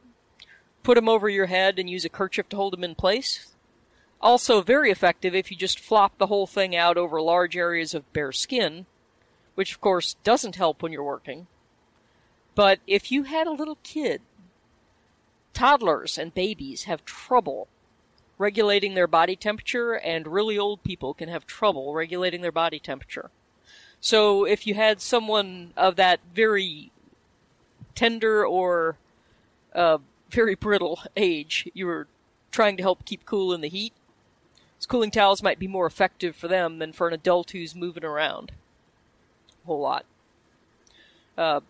Put 0.88 0.94
them 0.94 1.07
over 1.07 1.29
your 1.29 1.44
head 1.44 1.79
and 1.79 1.90
use 1.90 2.07
a 2.07 2.09
kerchief 2.09 2.48
to 2.48 2.57
hold 2.57 2.72
them 2.72 2.83
in 2.83 2.94
place. 2.94 3.48
Also 4.22 4.62
very 4.62 4.90
effective 4.90 5.35
if 5.35 5.51
you 5.51 5.57
just 5.59 5.79
flop 5.79 6.16
the 6.16 6.29
whole 6.29 6.46
thing 6.46 6.74
out 6.74 6.96
over 6.96 7.20
large 7.20 7.59
areas 7.59 7.92
of 7.92 8.11
bare 8.14 8.33
skin, 8.33 8.87
which 9.55 9.74
of 9.74 9.83
course 9.83 10.16
doesn't 10.24 10.57
help 10.57 10.83
when 10.83 10.90
you're 10.90 11.05
working. 11.05 11.46
But 12.55 12.81
if 12.87 13.12
you 13.12 13.24
had 13.24 13.46
a 13.46 13.53
little 13.53 13.77
kid, 13.83 14.22
toddlers 15.53 16.16
and 16.16 16.33
babies 16.33 16.85
have 16.85 17.05
trouble 17.05 17.68
regulating 18.38 18.94
their 18.94 19.07
body 19.07 19.37
temperature, 19.37 19.92
and 19.92 20.27
really 20.27 20.57
old 20.57 20.83
people 20.85 21.12
can 21.12 21.29
have 21.29 21.46
trouble 21.46 21.92
regulating 21.92 22.40
their 22.40 22.51
body 22.51 22.79
temperature. 22.79 23.31
So 24.01 24.46
if 24.46 24.66
you 24.66 24.72
had 24.72 25.03
someone 25.03 25.74
of 25.77 25.96
that 25.96 26.20
very 26.35 26.92
tender 27.94 28.46
or 28.46 28.96
uh, 29.74 29.98
very 30.31 30.55
brittle 30.55 31.01
age, 31.17 31.69
you 31.75 31.87
were 31.87 32.07
trying 32.51 32.77
to 32.77 32.83
help 32.83 33.05
keep 33.05 33.25
cool 33.25 33.53
in 33.53 33.61
the 33.61 33.69
heat, 33.69 33.93
these 34.79 34.87
cooling 34.87 35.11
towels 35.11 35.43
might 35.43 35.59
be 35.59 35.67
more 35.67 35.87
effective 35.87 36.37
for 36.37 36.47
them 36.47 36.79
than 36.79 36.93
for 36.93 37.09
an 37.09 37.14
adult 37.14 37.51
who's 37.51 37.75
moving 37.75 38.05
around 38.05 38.53
a 39.64 39.67
whole 39.67 39.81
lot. 39.81 40.05
Uh, 41.37 41.61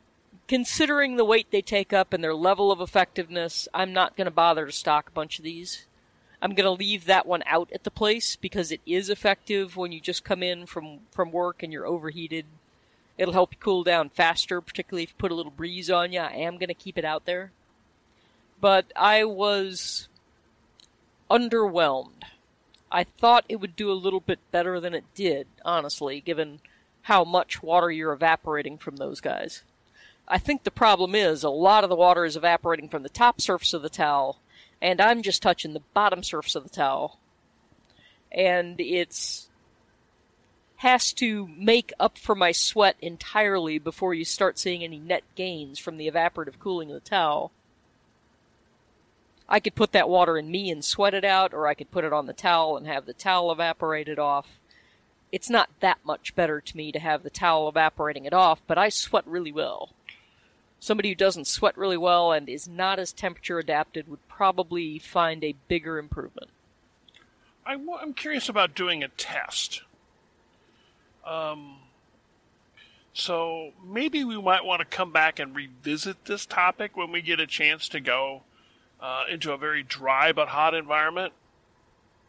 considering 0.47 1.17
the 1.17 1.25
weight 1.25 1.51
they 1.51 1.63
take 1.63 1.93
up 1.93 2.13
and 2.13 2.23
their 2.23 2.35
level 2.35 2.71
of 2.71 2.81
effectiveness, 2.81 3.67
I'm 3.73 3.93
not 3.95 4.17
going 4.17 4.27
to 4.27 4.31
bother 4.31 4.67
to 4.67 4.73
stock 4.73 5.09
a 5.09 5.13
bunch 5.13 5.39
of 5.39 5.45
these. 5.45 5.87
I'm 6.41 6.55
going 6.55 6.65
to 6.65 6.71
leave 6.71 7.07
that 7.07 7.27
one 7.27 7.43
out 7.47 7.71
at 7.73 7.85
the 7.85 7.91
place 7.91 8.37
because 8.37 8.71
it 8.71 8.81
is 8.87 9.09
effective 9.11 9.77
when 9.77 9.91
you 9.91 10.01
just 10.01 10.23
come 10.23 10.43
in 10.43 10.67
from, 10.67 11.01
from 11.11 11.33
work 11.33 11.63
and 11.63 11.73
you're 11.73 11.87
overheated. 11.87 12.45
It'll 13.17 13.33
help 13.33 13.55
you 13.55 13.59
cool 13.59 13.85
down 13.85 14.11
faster, 14.11 14.61
particularly 14.61 15.05
if 15.05 15.11
you 15.11 15.17
put 15.19 15.33
a 15.33 15.35
little 15.35 15.51
breeze 15.51 15.91
on 15.91 16.13
you. 16.13 16.21
I 16.21 16.35
am 16.35 16.59
going 16.59 16.69
to 16.69 16.75
keep 16.75 16.97
it 16.97 17.05
out 17.05 17.25
there. 17.25 17.53
But 18.61 18.93
I 18.97 19.25
was 19.25 20.09
underwhelmed. 21.31 22.23
I 22.91 23.05
thought 23.05 23.45
it 23.49 23.57
would 23.57 23.77
do 23.77 23.91
a 23.91 23.93
little 23.93 24.21
bit 24.21 24.39
better 24.51 24.81
than 24.81 24.95
it 24.95 25.05
did, 25.15 25.47
honestly, 25.65 26.21
given 26.21 26.61
how 27.03 27.25
much 27.25 27.63
water 27.63 27.91
you're 27.91 28.13
evaporating 28.13 28.79
from 28.79 28.97
those 28.97 29.21
guys. 29.21 29.63
I 30.27 30.39
think 30.39 30.65
the 30.65 30.71
problem 30.71 31.15
is 31.15 31.43
a 31.43 31.51
lot 31.51 31.85
of 31.85 31.91
the 31.91 31.97
water 31.97 32.25
is 32.25 32.37
evaporating 32.37 32.89
from 32.89 33.03
the 33.03 33.09
top 33.09 33.41
surface 33.41 33.73
of 33.73 33.83
the 33.83 33.89
towel 33.89 34.41
and 34.81 35.01
I'm 35.01 35.23
just 35.23 35.43
touching 35.43 35.73
the 35.73 35.83
bottom 35.95 36.23
surface 36.23 36.55
of 36.55 36.63
the 36.63 36.71
towel. 36.71 37.19
And 38.31 38.81
it's 38.81 39.49
has 40.77 41.13
to 41.13 41.49
make 41.49 41.93
up 41.99 42.17
for 42.17 42.37
my 42.37 42.53
sweat 42.53 42.95
entirely 43.01 43.79
before 43.79 44.15
you 44.15 44.25
start 44.25 44.61
seeing 44.61 44.85
any 44.85 44.99
net 44.99 45.25
gains 45.35 45.81
from 45.81 45.97
the 45.97 46.09
evaporative 46.09 46.59
cooling 46.61 46.89
of 46.89 46.95
the 46.95 47.09
towel. 47.09 47.51
I 49.49 49.61
could 49.61 49.75
put 49.75 49.93
that 49.93 50.09
water 50.09 50.37
in 50.37 50.51
me 50.51 50.71
and 50.71 50.85
sweat 50.85 51.15
it 51.15 51.25
out, 51.25 51.55
or 51.55 51.67
I 51.67 51.75
could 51.75 51.91
put 51.91 52.05
it 52.05 52.13
on 52.13 52.27
the 52.27 52.33
towel 52.33 52.77
and 52.77 52.87
have 52.87 53.07
the 53.07 53.15
towel 53.15 53.51
evaporated 53.51 54.19
off. 54.19 54.59
It's 55.33 55.51
not 55.51 55.71
that 55.81 55.99
much 56.05 56.35
better 56.35 56.61
to 56.61 56.77
me 56.77 56.93
to 56.93 56.99
have 56.99 57.23
the 57.23 57.31
towel 57.31 57.69
evaporating 57.69 58.25
it 58.25 58.33
off, 58.33 58.61
but 58.67 58.79
I 58.79 58.89
sweat 58.89 59.27
really 59.27 59.53
well 59.53 59.91
somebody 60.81 61.09
who 61.09 61.15
doesn't 61.15 61.47
sweat 61.47 61.77
really 61.77 61.97
well 61.97 62.33
and 62.33 62.49
is 62.49 62.69
not 62.69 62.99
as 62.99 63.13
temperature 63.13 63.59
adapted 63.59 64.09
would 64.09 64.27
probably 64.29 64.99
find 64.99 65.43
a 65.43 65.55
bigger 65.67 65.99
improvement. 65.99 66.51
I'm, 67.67 67.89
I'm 67.91 68.15
curious 68.15 68.49
about 68.49 68.75
doing 68.75 69.03
a 69.03 69.09
test. 69.09 69.83
Um, 71.27 71.77
so 73.13 73.73
maybe 73.85 74.25
we 74.25 74.41
might 74.41 74.65
want 74.65 74.81
to 74.81 74.87
come 74.87 75.13
back 75.13 75.39
and 75.39 75.55
revisit 75.55 76.25
this 76.25 76.47
topic 76.47 76.97
when 76.97 77.13
we 77.13 77.21
get 77.21 77.41
a 77.41 77.47
chance 77.47 77.89
to 77.91 78.01
go 78.01 78.43
uh, 79.01 79.25
into 79.31 79.53
a 79.53 79.57
very 79.57 79.83
dry 79.83 80.33
but 80.33 80.49
hot 80.49 80.75
environment 80.75 81.33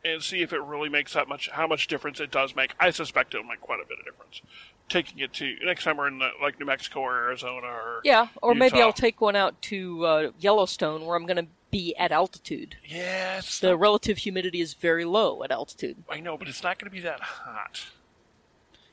and 0.04 0.24
see 0.24 0.42
if 0.42 0.54
it 0.54 0.62
really 0.62 0.90
makes 0.90 1.14
that 1.14 1.28
much 1.28 1.50
how 1.50 1.68
much 1.68 1.88
difference 1.88 2.20
it 2.20 2.32
does 2.32 2.56
make. 2.56 2.74
I 2.80 2.90
suspect 2.90 3.34
it'll 3.34 3.46
make 3.46 3.62
quite 3.62 3.80
a 3.80 3.88
bit 3.88 4.00
of 4.00 4.06
difference 4.06 4.42
taking 4.90 5.20
it 5.20 5.32
to 5.34 5.56
next 5.64 5.84
time 5.84 5.98
we're 5.98 6.08
in 6.08 6.20
the, 6.20 6.30
like 6.42 6.60
New 6.60 6.66
Mexico 6.66 7.02
or 7.02 7.16
Arizona 7.16 7.68
or 7.68 8.02
yeah, 8.04 8.28
or 8.42 8.54
Utah. 8.54 8.60
maybe 8.60 8.82
I'll 8.82 8.92
take 8.92 9.22
one 9.22 9.36
out 9.36 9.62
to 9.64 10.06
uh, 10.06 10.32
Yellowstone 10.40 11.06
where 11.06 11.16
I'm 11.16 11.26
going 11.26 11.38
to 11.38 11.48
be 11.72 11.96
at 11.96 12.12
altitude. 12.12 12.76
Yes, 12.86 13.60
the 13.60 13.70
not, 13.70 13.80
relative 13.80 14.18
humidity 14.20 14.60
is 14.60 14.74
very 14.74 15.06
low 15.06 15.44
at 15.44 15.52
altitude. 15.52 16.04
I 16.10 16.20
know, 16.20 16.38
but 16.38 16.48
it's 16.48 16.64
not 16.64 16.80
going 16.80 16.90
to 16.90 16.96
be 16.96 17.02
that 17.02 17.20
hot. 17.22 17.88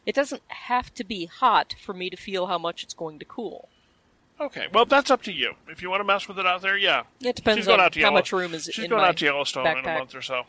It 0.04 0.14
doesn't 0.14 0.42
have 0.48 0.94
to 0.94 1.04
be 1.04 1.26
hot 1.26 1.74
for 1.82 1.92
me 1.92 2.10
to 2.10 2.16
feel 2.16 2.46
how 2.46 2.58
much 2.58 2.84
it's 2.84 2.94
going 2.94 3.18
to 3.18 3.24
cool. 3.24 3.68
Okay, 4.40 4.66
well 4.72 4.84
that's 4.84 5.10
up 5.10 5.22
to 5.22 5.32
you. 5.32 5.54
If 5.68 5.80
you 5.82 5.88
want 5.90 6.00
to 6.00 6.04
mess 6.04 6.28
with 6.28 6.38
it 6.38 6.46
out 6.46 6.60
there, 6.62 6.76
yeah. 6.76 7.04
It 7.20 7.36
depends 7.36 7.58
She's 7.60 7.66
going 7.66 7.80
on 7.80 7.86
out 7.86 7.92
to 7.94 8.00
how 8.00 8.06
Yellow- 8.06 8.16
much 8.16 8.32
room 8.32 8.54
is 8.54 8.68
it? 8.68 8.74
She's 8.74 8.84
in 8.84 8.90
going 8.90 9.02
my 9.02 9.08
out 9.08 9.16
to 9.18 9.24
Yellowstone 9.24 9.66
in 9.66 9.78
a 9.78 9.80
backpack. 9.82 9.98
month 9.98 10.14
or 10.14 10.22
so. 10.22 10.44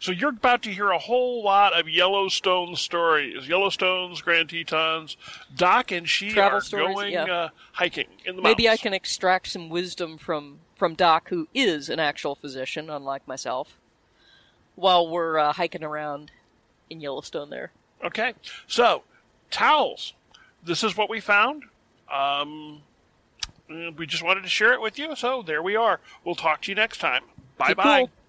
So 0.00 0.12
you're 0.12 0.30
about 0.30 0.62
to 0.62 0.70
hear 0.70 0.90
a 0.90 0.98
whole 0.98 1.42
lot 1.42 1.78
of 1.78 1.88
Yellowstone 1.88 2.76
stories. 2.76 3.48
Yellowstone's 3.48 4.20
Grand 4.20 4.50
Tetons. 4.50 5.16
Doc 5.56 5.90
and 5.90 6.08
she 6.08 6.30
Travel 6.30 6.58
are 6.58 6.60
stories, 6.60 6.94
going 6.94 7.12
yeah. 7.12 7.24
uh, 7.24 7.48
hiking 7.72 8.06
in 8.26 8.36
the 8.36 8.42
Maybe 8.42 8.68
I 8.68 8.76
can 8.76 8.92
extract 8.92 9.48
some 9.48 9.68
wisdom 9.68 10.18
from 10.18 10.60
from 10.76 10.94
Doc, 10.94 11.28
who 11.28 11.48
is 11.54 11.88
an 11.88 12.00
actual 12.00 12.34
physician, 12.34 12.90
unlike 12.90 13.26
myself, 13.28 13.78
while 14.74 15.08
we're 15.08 15.38
uh, 15.38 15.52
hiking 15.52 15.84
around 15.84 16.32
in 16.90 17.00
Yellowstone. 17.00 17.50
There. 17.50 17.70
Okay, 18.04 18.34
so 18.66 19.04
towels. 19.50 20.12
This 20.64 20.82
is 20.84 20.96
what 20.96 21.08
we 21.08 21.20
found. 21.20 21.64
Um, 22.12 22.82
Uh, 23.72 23.90
we 23.96 24.06
just 24.06 24.22
wanted 24.22 24.42
to 24.42 24.48
share 24.48 24.72
it 24.72 24.80
with 24.80 24.98
you. 24.98 25.14
So 25.16 25.42
there 25.42 25.62
we 25.62 25.76
are. 25.76 26.00
We'll 26.24 26.34
talk 26.34 26.62
to 26.62 26.70
you 26.70 26.74
next 26.74 26.98
time. 26.98 27.22
Bye 27.58 27.74
bye. 27.74 28.21